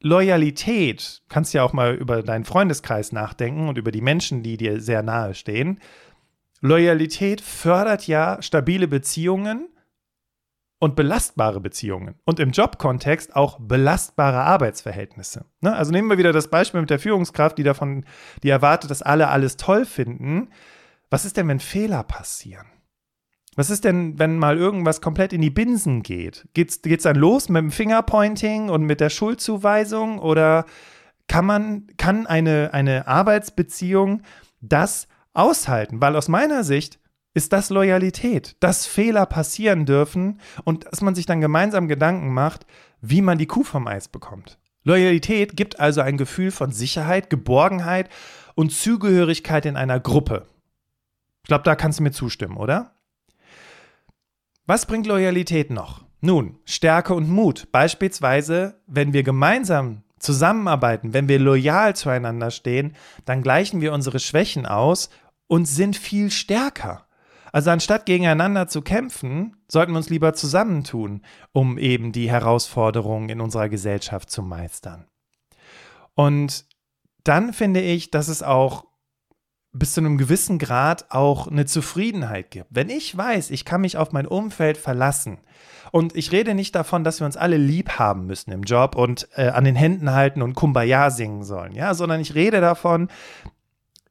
Loyalität, 0.00 1.22
kannst 1.28 1.54
ja 1.54 1.62
auch 1.64 1.72
mal 1.72 1.94
über 1.94 2.22
deinen 2.22 2.44
Freundeskreis 2.44 3.12
nachdenken 3.12 3.68
und 3.68 3.78
über 3.78 3.90
die 3.90 4.00
Menschen, 4.00 4.42
die 4.42 4.56
dir 4.56 4.80
sehr 4.80 5.02
nahe 5.02 5.34
stehen. 5.34 5.80
Loyalität 6.60 7.40
fördert 7.40 8.06
ja 8.06 8.40
stabile 8.40 8.88
Beziehungen 8.88 9.68
und 10.78 10.94
belastbare 10.94 11.60
Beziehungen 11.60 12.14
und 12.24 12.38
im 12.38 12.50
Jobkontext 12.50 13.34
auch 13.34 13.58
belastbare 13.60 14.40
Arbeitsverhältnisse. 14.40 15.44
Ne? 15.60 15.74
Also 15.74 15.90
nehmen 15.90 16.08
wir 16.08 16.18
wieder 16.18 16.32
das 16.32 16.48
Beispiel 16.48 16.80
mit 16.80 16.90
der 16.90 17.00
Führungskraft, 17.00 17.58
die 17.58 17.64
davon, 17.64 18.04
die 18.42 18.50
erwartet, 18.50 18.90
dass 18.90 19.02
alle 19.02 19.28
alles 19.28 19.56
toll 19.56 19.84
finden. 19.84 20.50
Was 21.10 21.24
ist 21.24 21.36
denn, 21.36 21.48
wenn 21.48 21.60
Fehler 21.60 22.04
passieren? 22.04 22.66
Was 23.58 23.70
ist 23.70 23.82
denn, 23.82 24.20
wenn 24.20 24.38
mal 24.38 24.56
irgendwas 24.56 25.00
komplett 25.00 25.32
in 25.32 25.40
die 25.40 25.50
Binsen 25.50 26.04
geht? 26.04 26.46
Geht's, 26.54 26.80
geht's 26.80 27.02
dann 27.02 27.16
los 27.16 27.48
mit 27.48 27.60
dem 27.60 27.72
Fingerpointing 27.72 28.68
und 28.68 28.84
mit 28.84 29.00
der 29.00 29.10
Schuldzuweisung? 29.10 30.20
Oder 30.20 30.64
kann 31.26 31.44
man, 31.44 31.88
kann 31.96 32.28
eine, 32.28 32.72
eine 32.72 33.08
Arbeitsbeziehung 33.08 34.22
das 34.60 35.08
aushalten? 35.32 36.00
Weil 36.00 36.14
aus 36.14 36.28
meiner 36.28 36.62
Sicht 36.62 37.00
ist 37.34 37.52
das 37.52 37.70
Loyalität, 37.70 38.54
dass 38.60 38.86
Fehler 38.86 39.26
passieren 39.26 39.86
dürfen 39.86 40.38
und 40.62 40.84
dass 40.84 41.00
man 41.00 41.16
sich 41.16 41.26
dann 41.26 41.40
gemeinsam 41.40 41.88
Gedanken 41.88 42.32
macht, 42.32 42.64
wie 43.00 43.22
man 43.22 43.38
die 43.38 43.46
Kuh 43.46 43.64
vom 43.64 43.88
Eis 43.88 44.06
bekommt. 44.06 44.60
Loyalität 44.84 45.56
gibt 45.56 45.80
also 45.80 46.00
ein 46.00 46.16
Gefühl 46.16 46.52
von 46.52 46.70
Sicherheit, 46.70 47.28
Geborgenheit 47.28 48.08
und 48.54 48.70
Zugehörigkeit 48.70 49.66
in 49.66 49.76
einer 49.76 49.98
Gruppe. 49.98 50.46
Ich 51.42 51.48
glaube, 51.48 51.64
da 51.64 51.74
kannst 51.74 51.98
du 51.98 52.04
mir 52.04 52.12
zustimmen, 52.12 52.56
oder? 52.56 52.94
Was 54.68 54.84
bringt 54.84 55.06
Loyalität 55.06 55.70
noch? 55.70 56.04
Nun, 56.20 56.58
Stärke 56.66 57.14
und 57.14 57.26
Mut. 57.30 57.68
Beispielsweise, 57.72 58.82
wenn 58.86 59.14
wir 59.14 59.22
gemeinsam 59.22 60.02
zusammenarbeiten, 60.18 61.14
wenn 61.14 61.26
wir 61.26 61.38
loyal 61.38 61.96
zueinander 61.96 62.50
stehen, 62.50 62.94
dann 63.24 63.40
gleichen 63.40 63.80
wir 63.80 63.94
unsere 63.94 64.18
Schwächen 64.18 64.66
aus 64.66 65.08
und 65.46 65.64
sind 65.64 65.96
viel 65.96 66.30
stärker. 66.30 67.06
Also 67.50 67.70
anstatt 67.70 68.04
gegeneinander 68.04 68.68
zu 68.68 68.82
kämpfen, 68.82 69.56
sollten 69.68 69.92
wir 69.92 69.96
uns 69.96 70.10
lieber 70.10 70.34
zusammentun, 70.34 71.22
um 71.52 71.78
eben 71.78 72.12
die 72.12 72.30
Herausforderungen 72.30 73.30
in 73.30 73.40
unserer 73.40 73.70
Gesellschaft 73.70 74.28
zu 74.28 74.42
meistern. 74.42 75.06
Und 76.12 76.66
dann 77.24 77.54
finde 77.54 77.80
ich, 77.80 78.10
dass 78.10 78.28
es 78.28 78.42
auch 78.42 78.84
bis 79.78 79.94
zu 79.94 80.00
einem 80.00 80.18
gewissen 80.18 80.58
Grad 80.58 81.10
auch 81.10 81.46
eine 81.46 81.66
Zufriedenheit 81.66 82.50
gibt. 82.50 82.66
Wenn 82.70 82.90
ich 82.90 83.16
weiß, 83.16 83.50
ich 83.50 83.64
kann 83.64 83.80
mich 83.80 83.96
auf 83.96 84.12
mein 84.12 84.26
Umfeld 84.26 84.76
verlassen 84.76 85.38
und 85.92 86.16
ich 86.16 86.32
rede 86.32 86.54
nicht 86.54 86.74
davon, 86.74 87.04
dass 87.04 87.20
wir 87.20 87.26
uns 87.26 87.36
alle 87.36 87.56
lieb 87.56 87.98
haben 87.98 88.26
müssen 88.26 88.50
im 88.52 88.62
Job 88.62 88.96
und 88.96 89.28
äh, 89.36 89.48
an 89.48 89.64
den 89.64 89.76
Händen 89.76 90.12
halten 90.12 90.42
und 90.42 90.54
Kumbaya 90.54 91.10
singen 91.10 91.44
sollen, 91.44 91.72
ja, 91.72 91.94
sondern 91.94 92.20
ich 92.20 92.34
rede 92.34 92.60
davon, 92.60 93.08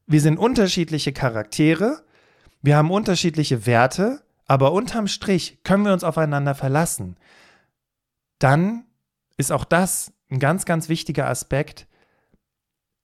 wir 0.06 0.20
sind 0.20 0.38
unterschiedliche 0.38 1.12
Charaktere, 1.12 2.02
wir 2.62 2.76
haben 2.76 2.90
unterschiedliche 2.90 3.66
Werte, 3.66 4.22
aber 4.46 4.72
unterm 4.72 5.06
Strich 5.06 5.62
können 5.62 5.84
wir 5.84 5.92
uns 5.92 6.04
aufeinander 6.04 6.54
verlassen. 6.54 7.16
Dann 8.38 8.84
ist 9.36 9.52
auch 9.52 9.64
das 9.64 10.12
ein 10.30 10.38
ganz, 10.38 10.64
ganz 10.64 10.88
wichtiger 10.88 11.28
Aspekt, 11.28 11.86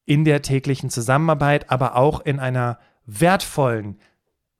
in 0.07 0.25
der 0.25 0.43
täglichen 0.43 0.91
Zusammenarbeit, 0.91 1.71
aber 1.71 1.97
auch 1.97 2.21
in 2.21 2.39
einer 2.39 2.79
wertvollen, 3.07 3.99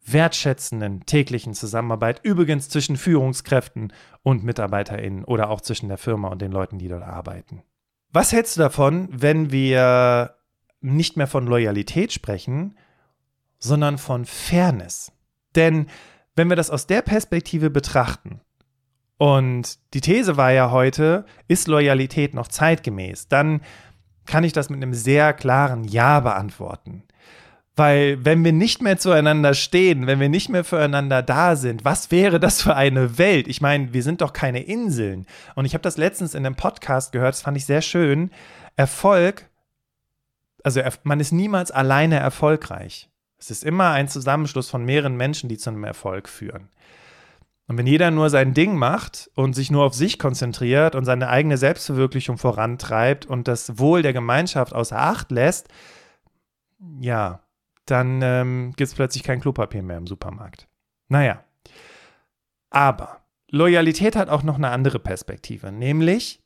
wertschätzenden 0.07 1.07
täglichen 1.07 1.55
Zusammenarbeit, 1.55 2.21
übrigens 2.23 2.69
zwischen 2.69 2.97
Führungskräften 2.97 3.93
und 4.23 4.45
MitarbeiterInnen 4.45 5.25
oder 5.25 5.51
auch 5.51 5.61
zwischen 5.61 5.89
der 5.89 5.99
Firma 5.99 6.29
und 6.29 6.43
den 6.43 6.53
Leuten, 6.53 6.79
die 6.79 6.89
dort 6.89 7.03
arbeiten. 7.03 7.63
Was 8.13 8.33
hältst 8.33 8.57
du 8.57 8.61
davon, 8.61 9.09
wenn 9.11 9.51
wir 9.51 10.37
nicht 10.81 11.17
mehr 11.17 11.27
von 11.27 11.47
Loyalität 11.47 12.13
sprechen, 12.13 12.77
sondern 13.59 13.99
von 13.99 14.25
Fairness? 14.25 15.13
Denn 15.57 15.87
wenn 16.37 16.49
wir 16.49 16.57
das 16.57 16.71
aus 16.71 16.87
der 16.87 17.03
Perspektive 17.03 17.71
betrachten, 17.71 18.41
und 19.17 19.79
die 19.95 20.01
These 20.01 20.37
war 20.37 20.51
ja 20.51 20.71
heute, 20.71 21.25
ist 21.47 21.69
Loyalität 21.69 22.35
noch 22.35 22.49
zeitgemäß, 22.49 23.29
dann 23.29 23.61
kann 24.27 24.45
ich 24.45 24.53
das 24.53 24.71
mit 24.71 24.83
einem 24.83 24.95
sehr 24.95 25.33
klaren 25.33 25.85
Ja 25.85 26.21
beantworten. 26.21 27.03
Weil 27.77 28.25
wenn 28.25 28.45
wir 28.45 28.53
nicht 28.53 28.83
mehr 28.83 28.99
zueinander 28.99 29.53
stehen, 29.53 30.07
wenn 30.07 30.21
wir 30.21 30.29
nicht 30.29 30.49
mehr 30.49 30.63
füreinander 30.63 31.23
da 31.23 31.57
sind, 31.57 31.85
was 31.85 32.13
wäre 32.13 32.39
das 32.39 32.63
für 32.63 32.77
eine 32.77 33.19
Welt? 33.19 33.49
Ich 33.49 33.61
meine, 33.61 33.93
wir 33.93 34.05
sind 34.05 34.21
doch 34.21 34.33
keine 34.33 34.63
Inseln. 34.63 35.27
Und 35.57 35.65
ich 35.65 35.75
habe 35.75 35.83
das 35.83 35.97
letztens 35.97 36.35
in 36.35 36.47
einem 36.47 36.55
Podcast 36.55 37.11
gehört, 37.11 37.35
das 37.35 37.43
fand 37.43 37.57
ich 37.57 37.67
sehr 37.67 37.83
schön. 37.83 38.31
Erfolg, 38.77 39.49
also 40.63 40.81
man 41.03 41.19
ist 41.19 41.33
niemals 41.33 41.73
alleine 41.73 42.19
erfolgreich. 42.19 43.11
Es 43.39 43.51
ist 43.51 43.65
immer 43.65 43.91
ein 43.91 44.09
Zusammenschluss 44.09 44.71
von 44.71 44.85
mehreren 44.85 45.17
Menschen, 45.17 45.49
die 45.49 45.59
zu 45.59 45.71
einem 45.71 45.85
Erfolg 45.85 46.29
führen. 46.29 46.69
Und 47.67 47.79
wenn 47.79 47.87
jeder 47.87 48.11
nur 48.11 48.29
sein 48.29 48.53
Ding 48.53 48.77
macht 48.77 49.31
und 49.35 49.55
sich 49.55 49.71
nur 49.71 49.85
auf 49.85 49.95
sich 49.95 50.19
konzentriert 50.19 50.95
und 50.95 51.05
seine 51.05 51.29
eigene 51.29 51.57
Selbstverwirklichung 51.57 52.37
vorantreibt 52.37 53.25
und 53.25 53.49
das 53.49 53.79
Wohl 53.79 54.03
der 54.03 54.13
Gemeinschaft 54.13 54.75
außer 54.75 54.99
Acht 54.99 55.31
lässt, 55.31 55.69
ja, 57.01 57.41
dann 57.87 58.21
ähm, 58.23 58.73
gibt 58.77 58.89
es 58.89 58.95
plötzlich 58.95 59.23
kein 59.23 59.41
Klopapier 59.41 59.83
mehr 59.83 59.99
im 59.99 60.07
Supermarkt. 60.07 60.69
Naja. 61.09 61.43
Aber 62.71 63.21
Loyalität 63.51 64.17
hat 64.17 64.29
auch 64.29 64.43
noch 64.43 64.57
eine 64.57 64.71
andere 64.71 64.99
Perspektive, 64.99 65.73
nämlich 65.73 66.43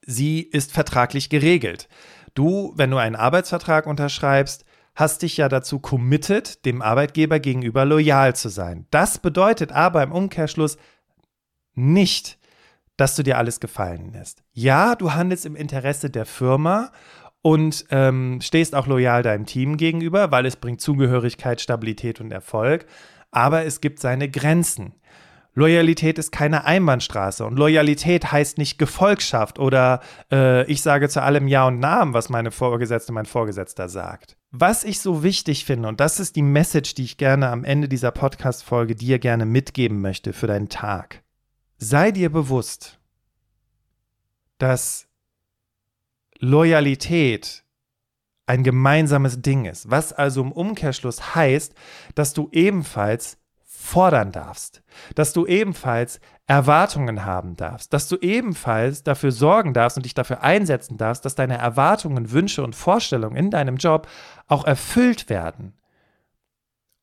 sie 0.00 0.40
ist 0.40 0.72
vertraglich 0.72 1.28
geregelt. 1.28 1.88
Du, 2.34 2.72
wenn 2.76 2.90
du 2.90 2.96
einen 2.96 3.16
Arbeitsvertrag 3.16 3.86
unterschreibst, 3.86 4.64
hast 4.98 5.22
dich 5.22 5.36
ja 5.36 5.48
dazu 5.48 5.78
committed, 5.78 6.64
dem 6.64 6.82
Arbeitgeber 6.82 7.38
gegenüber 7.38 7.84
loyal 7.84 8.34
zu 8.34 8.48
sein. 8.48 8.86
Das 8.90 9.18
bedeutet 9.18 9.70
aber 9.70 10.02
im 10.02 10.10
Umkehrschluss 10.10 10.76
nicht, 11.74 12.36
dass 12.96 13.14
du 13.14 13.22
dir 13.22 13.38
alles 13.38 13.60
gefallen 13.60 14.12
lässt. 14.12 14.42
Ja, 14.52 14.96
du 14.96 15.14
handelst 15.14 15.46
im 15.46 15.54
Interesse 15.54 16.10
der 16.10 16.26
Firma 16.26 16.90
und 17.42 17.84
ähm, 17.90 18.40
stehst 18.42 18.74
auch 18.74 18.88
loyal 18.88 19.22
deinem 19.22 19.46
Team 19.46 19.76
gegenüber, 19.76 20.32
weil 20.32 20.46
es 20.46 20.56
bringt 20.56 20.80
Zugehörigkeit, 20.80 21.60
Stabilität 21.60 22.20
und 22.20 22.32
Erfolg. 22.32 22.84
Aber 23.30 23.64
es 23.64 23.80
gibt 23.80 24.00
seine 24.00 24.28
Grenzen. 24.28 24.94
Loyalität 25.54 26.18
ist 26.18 26.32
keine 26.32 26.64
Einbahnstraße 26.64 27.44
und 27.44 27.56
Loyalität 27.56 28.32
heißt 28.32 28.58
nicht 28.58 28.78
Gefolgschaft 28.78 29.60
oder 29.60 30.00
äh, 30.32 30.64
ich 30.64 30.82
sage 30.82 31.08
zu 31.08 31.22
allem 31.22 31.46
Ja 31.46 31.68
und 31.68 31.78
Namen, 31.78 32.14
was 32.14 32.30
meine 32.30 32.50
Vorgesetzte, 32.50 33.12
mein 33.12 33.26
Vorgesetzter 33.26 33.88
sagt. 33.88 34.37
Was 34.50 34.82
ich 34.82 35.00
so 35.00 35.22
wichtig 35.22 35.66
finde, 35.66 35.88
und 35.88 36.00
das 36.00 36.20
ist 36.20 36.34
die 36.34 36.42
Message, 36.42 36.94
die 36.94 37.04
ich 37.04 37.18
gerne 37.18 37.50
am 37.50 37.64
Ende 37.64 37.86
dieser 37.86 38.10
Podcast-Folge 38.10 38.94
dir 38.94 39.18
gerne 39.18 39.44
mitgeben 39.44 40.00
möchte 40.00 40.32
für 40.32 40.46
deinen 40.46 40.70
Tag. 40.70 41.22
Sei 41.76 42.12
dir 42.12 42.30
bewusst, 42.30 42.98
dass 44.56 45.06
Loyalität 46.38 47.62
ein 48.46 48.64
gemeinsames 48.64 49.42
Ding 49.42 49.66
ist, 49.66 49.90
was 49.90 50.14
also 50.14 50.40
im 50.40 50.52
Umkehrschluss 50.52 51.34
heißt, 51.34 51.74
dass 52.14 52.32
du 52.32 52.48
ebenfalls 52.50 53.36
fordern 53.64 54.32
darfst, 54.32 54.82
dass 55.14 55.34
du 55.34 55.44
ebenfalls 55.44 56.20
Erwartungen 56.48 57.26
haben 57.26 57.56
darfst, 57.56 57.92
dass 57.92 58.08
du 58.08 58.16
ebenfalls 58.16 59.02
dafür 59.02 59.32
sorgen 59.32 59.74
darfst 59.74 59.98
und 59.98 60.06
dich 60.06 60.14
dafür 60.14 60.42
einsetzen 60.42 60.96
darfst, 60.96 61.26
dass 61.26 61.34
deine 61.34 61.58
Erwartungen, 61.58 62.32
Wünsche 62.32 62.64
und 62.64 62.74
Vorstellungen 62.74 63.36
in 63.36 63.50
deinem 63.50 63.76
Job 63.76 64.08
auch 64.46 64.64
erfüllt 64.64 65.28
werden. 65.28 65.74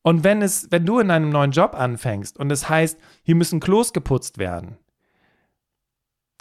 Und 0.02 0.24
wenn 0.24 0.42
es, 0.42 0.68
wenn 0.72 0.84
du 0.84 0.98
in 0.98 1.12
einem 1.12 1.30
neuen 1.30 1.52
Job 1.52 1.74
anfängst 1.74 2.36
und 2.38 2.50
es 2.50 2.68
heißt, 2.68 2.98
hier 3.22 3.36
müssen 3.36 3.60
Klos 3.60 3.92
geputzt 3.92 4.38
werden, 4.38 4.78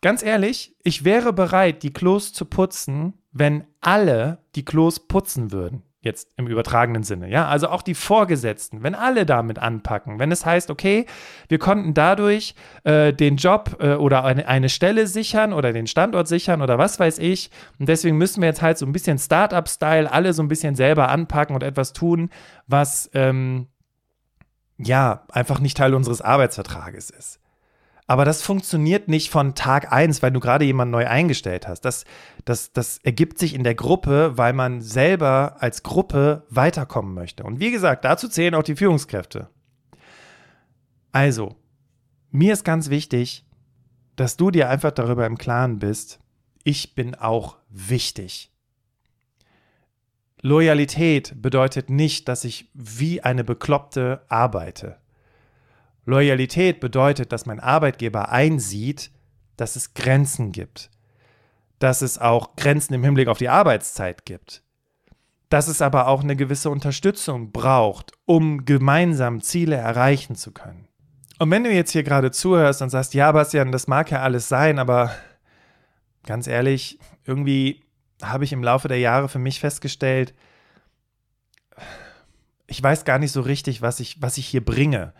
ganz 0.02 0.24
ehrlich, 0.24 0.76
ich 0.84 1.06
wäre 1.06 1.32
bereit, 1.32 1.84
die 1.84 1.94
Klos 1.94 2.34
zu 2.34 2.46
putzen, 2.46 3.14
wenn 3.32 3.66
alle 3.82 4.40
die 4.56 4.66
Klos 4.66 5.08
putzen 5.08 5.52
würden. 5.52 5.84
Jetzt 6.06 6.30
im 6.38 6.46
übertragenen 6.46 7.02
Sinne, 7.02 7.32
ja. 7.32 7.48
Also 7.48 7.68
auch 7.68 7.82
die 7.82 7.96
Vorgesetzten, 7.96 8.84
wenn 8.84 8.94
alle 8.94 9.26
damit 9.26 9.58
anpacken, 9.58 10.20
wenn 10.20 10.32
es 10.32 10.46
heißt, 10.46 10.70
okay, 10.70 11.08
wir 11.50 11.58
konnten 11.58 11.96
dadurch 11.96 12.54
äh, 12.84 13.12
den 13.12 13.38
Job 13.38 13.78
äh, 13.80 13.96
oder 13.96 14.24
eine, 14.24 14.48
eine 14.48 14.70
Stelle 14.70 15.08
sichern 15.08 15.52
oder 15.52 15.74
den 15.74 15.88
Standort 15.88 16.28
sichern 16.28 16.62
oder 16.62 16.78
was 16.78 17.00
weiß 17.00 17.18
ich. 17.18 17.50
Und 17.80 17.90
deswegen 17.90 18.20
müssen 18.20 18.42
wir 18.42 18.50
jetzt 18.50 18.62
halt 18.62 18.78
so 18.78 18.86
ein 18.86 18.92
bisschen 18.92 19.18
Startup-Style 19.18 20.12
alle 20.12 20.34
so 20.34 20.44
ein 20.44 20.48
bisschen 20.48 20.76
selber 20.76 21.10
anpacken 21.10 21.56
und 21.56 21.64
etwas 21.64 21.92
tun, 21.92 22.30
was 22.68 23.10
ähm, 23.16 23.66
ja 24.78 25.24
einfach 25.30 25.60
nicht 25.60 25.76
Teil 25.76 25.96
unseres 25.96 26.22
Arbeitsvertrages 26.22 27.10
ist. 27.10 27.40
Aber 28.08 28.24
das 28.24 28.44
funktioniert 28.44 29.08
nicht 29.08 29.32
von 29.32 29.56
Tag 29.56 29.92
1, 29.92 30.22
weil 30.22 30.32
du 30.32 30.40
gerade 30.40 30.64
jemanden 30.64 30.92
neu 30.92 31.08
eingestellt 31.08 31.68
hast. 31.68 31.82
Das, 31.82 32.06
das, 32.46 32.72
das 32.72 33.00
ergibt 33.00 33.40
sich 33.40 33.56
in 33.56 33.64
der 33.64 33.74
Gruppe, 33.74 34.38
weil 34.38 34.54
man 34.54 34.82
selber 34.82 35.56
als 35.60 35.82
Gruppe 35.82 36.44
weiterkommen 36.50 37.16
möchte. 37.16 37.44
Und 37.44 37.60
wie 37.60 37.72
gesagt, 37.72 38.06
dazu 38.06 38.28
zählen 38.28 38.54
auch 38.54 38.64
die 38.64 38.76
Führungskräfte. 38.76 39.50
Also, 41.12 41.56
mir 42.30 42.54
ist 42.54 42.64
ganz 42.64 42.90
wichtig, 42.90 43.46
dass 44.16 44.38
du 44.38 44.52
dir 44.52 44.70
einfach 44.70 44.92
darüber 44.92 45.26
im 45.26 45.38
Klaren 45.38 45.80
bist, 45.80 46.20
ich 46.64 46.94
bin 46.94 47.16
auch 47.16 47.58
wichtig. 47.70 48.52
Loyalität 50.42 51.42
bedeutet 51.42 51.90
nicht, 51.90 52.28
dass 52.28 52.44
ich 52.44 52.70
wie 52.74 53.22
eine 53.22 53.44
Bekloppte 53.44 54.22
arbeite. 54.30 54.98
Loyalität 56.06 56.80
bedeutet, 56.80 57.32
dass 57.32 57.46
mein 57.46 57.60
Arbeitgeber 57.60 58.30
einsieht, 58.30 59.12
dass 59.58 59.76
es 59.76 59.94
Grenzen 59.94 60.52
gibt, 60.52 60.90
dass 61.80 62.02
es 62.02 62.18
auch 62.18 62.56
Grenzen 62.56 62.94
im 62.94 63.04
Hinblick 63.04 63.28
auf 63.28 63.38
die 63.38 63.50
Arbeitszeit 63.50 64.26
gibt, 64.26 64.64
dass 65.50 65.68
es 65.68 65.82
aber 65.82 66.08
auch 66.08 66.24
eine 66.24 66.36
gewisse 66.36 66.70
Unterstützung 66.70 67.52
braucht, 67.52 68.12
um 68.26 68.66
gemeinsam 68.66 69.42
Ziele 69.42 69.76
erreichen 69.76 70.36
zu 70.36 70.52
können. 70.52 70.88
Und 71.38 71.52
wenn 71.52 71.64
du 71.64 71.72
jetzt 71.72 71.92
hier 71.92 72.04
gerade 72.04 72.32
zuhörst 72.32 72.82
und 72.82 72.90
sagst, 72.90 73.14
ja, 73.14 73.32
Bastian, 73.32 73.72
das 73.72 73.88
mag 73.88 74.10
ja 74.12 74.22
alles 74.22 74.48
sein, 74.48 74.80
aber 74.80 75.12
ganz 76.24 76.48
ehrlich, 76.48 77.00
irgendwie 77.26 77.84
habe 78.22 78.46
ich 78.46 78.54
im 78.54 78.64
Laufe 78.64 78.88
der 78.88 79.00
Jahre 79.00 79.28
für 79.28 79.40
mich 79.40 79.60
festgestellt, 79.60 80.34
ich 82.68 82.82
weiß 82.82 83.06
gar 83.06 83.20
nicht 83.20 83.32
so 83.32 83.42
richtig, 83.42 83.82
was 83.82 84.00
ich, 84.00 84.22
was 84.22 84.38
ich 84.38 84.48
hier 84.48 84.64
bringe. 84.64 85.14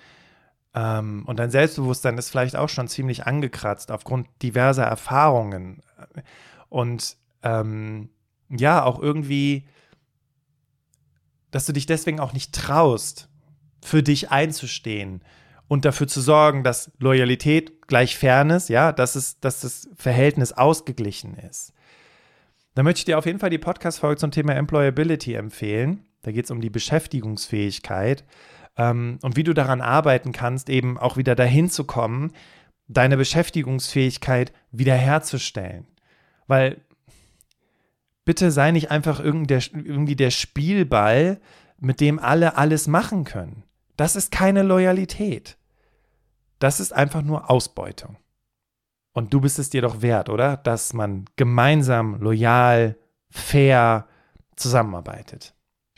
Ähm, 0.76 1.24
und 1.26 1.40
dein 1.40 1.50
Selbstbewusstsein 1.50 2.18
ist 2.18 2.30
vielleicht 2.30 2.58
auch 2.58 2.70
schon 2.70 2.88
ziemlich 2.90 3.26
angekratzt 3.26 3.92
aufgrund 3.92 4.28
diverser 4.42 4.84
Erfahrungen. 4.84 5.82
Und 6.70 7.16
ähm, 7.44 8.10
ja, 8.50 8.84
auch 8.84 9.00
irgendwie, 9.00 9.68
dass 11.52 11.66
du 11.66 11.72
dich 11.72 11.86
deswegen 11.86 12.20
auch 12.20 12.34
nicht 12.34 12.54
traust, 12.54 13.30
für 13.82 14.04
dich 14.04 14.32
einzustehen 14.32 15.24
und 15.68 15.86
dafür 15.86 16.08
zu 16.08 16.20
sorgen, 16.20 16.64
dass 16.64 16.92
Loyalität 17.00 17.88
gleich 17.88 18.18
Fairness, 18.18 18.68
ja, 18.68 18.92
dass, 18.92 19.16
es, 19.16 19.40
dass 19.40 19.62
das 19.62 19.88
Verhältnis 19.96 20.52
ausgeglichen 20.52 21.36
ist. 21.38 21.72
Da 22.74 22.84
möchte 22.84 23.00
ich 23.00 23.06
dir 23.06 23.18
auf 23.18 23.26
jeden 23.26 23.40
Fall 23.40 23.50
die 23.50 23.58
Podcast-Folge 23.58 24.20
zum 24.20 24.32
Thema 24.32 24.54
Employability 24.54 25.36
empfehlen. 25.36 26.06
Da 26.24 26.32
geht 26.32 26.46
es 26.46 26.52
um 26.52 26.60
die 26.60 26.70
Beschäftigungsfähigkeit 26.70 28.26
ähm, 28.78 29.20
und 29.22 29.36
wie 29.36 29.44
du 29.44 29.54
daran 29.54 29.82
arbeiten 29.82 30.32
kannst, 30.32 30.70
eben 30.70 30.98
auch 30.98 31.18
wieder 31.18 31.36
dahin 31.36 31.70
zu 31.70 31.86
kommen, 31.86 32.34
deine 32.88 33.18
Beschäftigungsfähigkeit 33.18 34.54
wiederherzustellen. 34.72 35.88
Weil 36.48 36.82
bitte 38.26 38.52
sei 38.52 38.72
nicht 38.72 38.92
einfach 38.92 39.20
irgendwie 39.20 40.16
der 40.16 40.32
Spielball, 40.32 41.40
mit 41.80 42.00
dem 42.00 42.20
alle 42.20 42.58
alles 42.58 42.88
machen 42.88 43.24
können. 43.24 43.64
Das 43.98 44.16
ist 44.16 44.32
keine 44.32 44.64
Loyalität. 44.64 45.58
Das 46.60 46.80
ist 46.80 46.94
einfach 46.94 47.22
nur 47.22 47.50
Ausbeutung. 47.50 48.18
Und 49.14 49.34
du 49.34 49.42
bist 49.42 49.60
es 49.60 49.70
dir 49.70 49.82
doch 49.82 50.02
wert, 50.02 50.30
oder? 50.30 50.58
Dass 50.58 50.94
man 50.94 51.26
gemeinsam, 51.38 52.20
loyal, 52.20 52.98
fair 53.30 54.08
zusammenarbeitet 54.56 55.55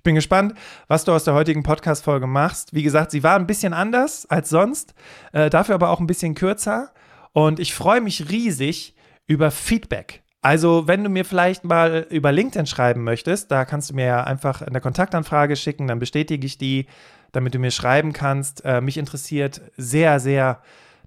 bin 0.07 0.15
gespannt, 0.15 0.53
was 0.87 1.03
du 1.03 1.11
aus 1.11 1.25
der 1.25 1.33
heutigen 1.33 1.63
Podcast-Folge 1.63 2.27
machst. 2.27 2.73
Wie 2.73 2.81
gesagt, 2.81 3.11
sie 3.11 3.23
war 3.23 3.35
ein 3.35 3.45
bisschen 3.45 3.73
anders 3.73 4.25
als 4.25 4.47
sonst, 4.49 4.95
äh, 5.33 5.49
dafür 5.49 5.75
aber 5.75 5.89
auch 5.89 5.99
ein 5.99 6.07
bisschen 6.07 6.33
kürzer. 6.33 6.93
Und 7.33 7.59
ich 7.59 7.75
freue 7.75 7.99
mich 7.99 8.29
riesig 8.29 8.95
über 9.25 9.51
Feedback. 9.51 10.23
Also, 10.41 10.87
wenn 10.87 11.03
du 11.03 11.09
mir 11.09 11.25
vielleicht 11.25 11.65
mal 11.65 12.07
über 12.09 12.31
LinkedIn 12.31 12.67
schreiben 12.67 13.03
möchtest, 13.03 13.51
da 13.51 13.65
kannst 13.65 13.89
du 13.89 13.95
mir 13.95 14.05
ja 14.05 14.23
einfach 14.23 14.61
eine 14.61 14.79
Kontaktanfrage 14.79 15.57
schicken, 15.57 15.87
dann 15.87 15.99
bestätige 15.99 16.47
ich 16.47 16.57
die, 16.57 16.85
damit 17.33 17.53
du 17.53 17.59
mir 17.59 17.71
schreiben 17.71 18.13
kannst. 18.13 18.63
Äh, 18.63 18.79
mich 18.79 18.97
interessiert 18.97 19.59
sehr, 19.75 20.21
sehr 20.21 20.61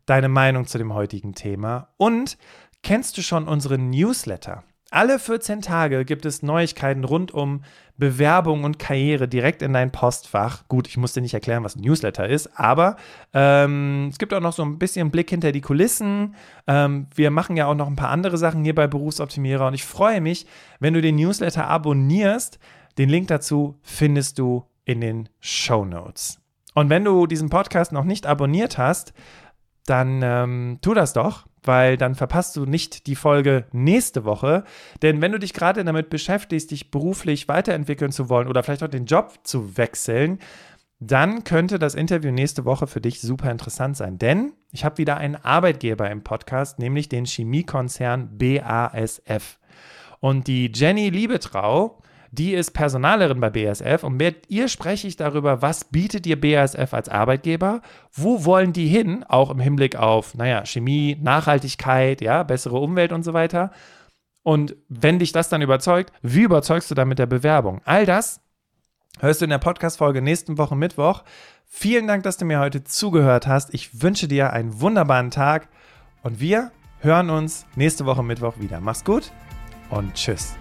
deine 0.04 0.28
Meinung 0.28 0.66
zu 0.66 0.76
dem 0.76 0.92
heutigen 0.92 1.34
Thema. 1.34 1.88
Und 1.96 2.36
kennst 2.82 3.16
du 3.16 3.22
schon 3.22 3.48
unseren 3.48 3.88
Newsletter? 3.88 4.62
Alle 4.92 5.20
14 5.20 5.62
Tage 5.62 6.04
gibt 6.04 6.26
es 6.26 6.42
Neuigkeiten 6.42 7.04
rund 7.04 7.32
um 7.32 7.62
Bewerbung 7.96 8.64
und 8.64 8.80
Karriere 8.80 9.28
direkt 9.28 9.62
in 9.62 9.72
dein 9.72 9.92
Postfach. 9.92 10.66
Gut, 10.66 10.88
ich 10.88 10.96
muss 10.96 11.12
dir 11.12 11.20
nicht 11.20 11.34
erklären, 11.34 11.62
was 11.62 11.76
ein 11.76 11.82
Newsletter 11.82 12.28
ist, 12.28 12.58
aber 12.58 12.96
ähm, 13.32 14.08
es 14.10 14.18
gibt 14.18 14.34
auch 14.34 14.40
noch 14.40 14.52
so 14.52 14.64
ein 14.64 14.80
bisschen 14.80 15.12
Blick 15.12 15.30
hinter 15.30 15.52
die 15.52 15.60
Kulissen. 15.60 16.34
Ähm, 16.66 17.06
wir 17.14 17.30
machen 17.30 17.56
ja 17.56 17.66
auch 17.66 17.76
noch 17.76 17.86
ein 17.86 17.94
paar 17.94 18.10
andere 18.10 18.36
Sachen 18.36 18.64
hier 18.64 18.74
bei 18.74 18.88
Berufsoptimierer 18.88 19.68
und 19.68 19.74
ich 19.74 19.84
freue 19.84 20.20
mich, 20.20 20.46
wenn 20.80 20.94
du 20.94 21.00
den 21.00 21.14
Newsletter 21.14 21.68
abonnierst. 21.68 22.58
Den 22.98 23.10
Link 23.10 23.28
dazu 23.28 23.78
findest 23.82 24.40
du 24.40 24.64
in 24.84 25.00
den 25.00 25.28
Show 25.38 25.84
Notes. 25.84 26.40
Und 26.74 26.90
wenn 26.90 27.04
du 27.04 27.28
diesen 27.28 27.48
Podcast 27.48 27.92
noch 27.92 28.04
nicht 28.04 28.26
abonniert 28.26 28.76
hast, 28.76 29.12
dann 29.86 30.20
ähm, 30.22 30.78
tu 30.82 30.94
das 30.94 31.12
doch 31.12 31.46
weil 31.62 31.96
dann 31.96 32.14
verpasst 32.14 32.56
du 32.56 32.64
nicht 32.64 33.06
die 33.06 33.16
Folge 33.16 33.66
nächste 33.72 34.24
Woche. 34.24 34.64
Denn 35.02 35.20
wenn 35.20 35.32
du 35.32 35.38
dich 35.38 35.52
gerade 35.52 35.84
damit 35.84 36.10
beschäftigst, 36.10 36.70
dich 36.70 36.90
beruflich 36.90 37.48
weiterentwickeln 37.48 38.12
zu 38.12 38.28
wollen 38.28 38.48
oder 38.48 38.62
vielleicht 38.62 38.82
auch 38.82 38.88
den 38.88 39.06
Job 39.06 39.40
zu 39.44 39.76
wechseln, 39.76 40.38
dann 40.98 41.44
könnte 41.44 41.78
das 41.78 41.94
Interview 41.94 42.30
nächste 42.30 42.66
Woche 42.66 42.86
für 42.86 43.00
dich 43.00 43.20
super 43.20 43.50
interessant 43.50 43.96
sein. 43.96 44.18
Denn 44.18 44.52
ich 44.70 44.84
habe 44.84 44.98
wieder 44.98 45.16
einen 45.16 45.36
Arbeitgeber 45.36 46.10
im 46.10 46.22
Podcast, 46.22 46.78
nämlich 46.78 47.08
den 47.08 47.24
Chemiekonzern 47.24 48.36
BASF. 48.36 49.58
Und 50.20 50.46
die 50.46 50.70
Jenny 50.74 51.08
Liebetrau, 51.08 52.02
die 52.32 52.54
ist 52.54 52.72
Personalerin 52.72 53.40
bei 53.40 53.50
BASF 53.50 54.04
und 54.04 54.16
mit 54.16 54.48
ihr 54.48 54.68
spreche 54.68 55.08
ich 55.08 55.16
darüber, 55.16 55.62
was 55.62 55.84
bietet 55.84 56.26
ihr 56.26 56.40
BASF 56.40 56.94
als 56.94 57.08
Arbeitgeber, 57.08 57.82
wo 58.12 58.44
wollen 58.44 58.72
die 58.72 58.86
hin, 58.86 59.24
auch 59.28 59.50
im 59.50 59.58
Hinblick 59.58 59.96
auf, 59.96 60.34
naja, 60.34 60.64
Chemie, 60.64 61.16
Nachhaltigkeit, 61.20 62.20
ja, 62.20 62.42
bessere 62.44 62.78
Umwelt 62.78 63.12
und 63.12 63.24
so 63.24 63.32
weiter. 63.32 63.72
Und 64.42 64.76
wenn 64.88 65.18
dich 65.18 65.32
das 65.32 65.48
dann 65.48 65.62
überzeugt, 65.62 66.12
wie 66.22 66.42
überzeugst 66.42 66.90
du 66.90 66.94
dann 66.94 67.08
mit 67.08 67.18
der 67.18 67.26
Bewerbung? 67.26 67.80
All 67.84 68.06
das 68.06 68.40
hörst 69.18 69.40
du 69.40 69.44
in 69.44 69.50
der 69.50 69.58
Podcast-Folge 69.58 70.22
nächsten 70.22 70.56
Woche 70.56 70.76
Mittwoch. 70.76 71.24
Vielen 71.66 72.06
Dank, 72.06 72.22
dass 72.22 72.36
du 72.36 72.44
mir 72.44 72.60
heute 72.60 72.84
zugehört 72.84 73.46
hast. 73.46 73.74
Ich 73.74 74.02
wünsche 74.02 74.28
dir 74.28 74.52
einen 74.52 74.80
wunderbaren 74.80 75.30
Tag 75.30 75.68
und 76.22 76.40
wir 76.40 76.70
hören 77.00 77.30
uns 77.30 77.66
nächste 77.76 78.06
Woche 78.06 78.22
Mittwoch 78.22 78.58
wieder. 78.58 78.80
Mach's 78.80 79.04
gut 79.04 79.30
und 79.90 80.14
tschüss. 80.14 80.54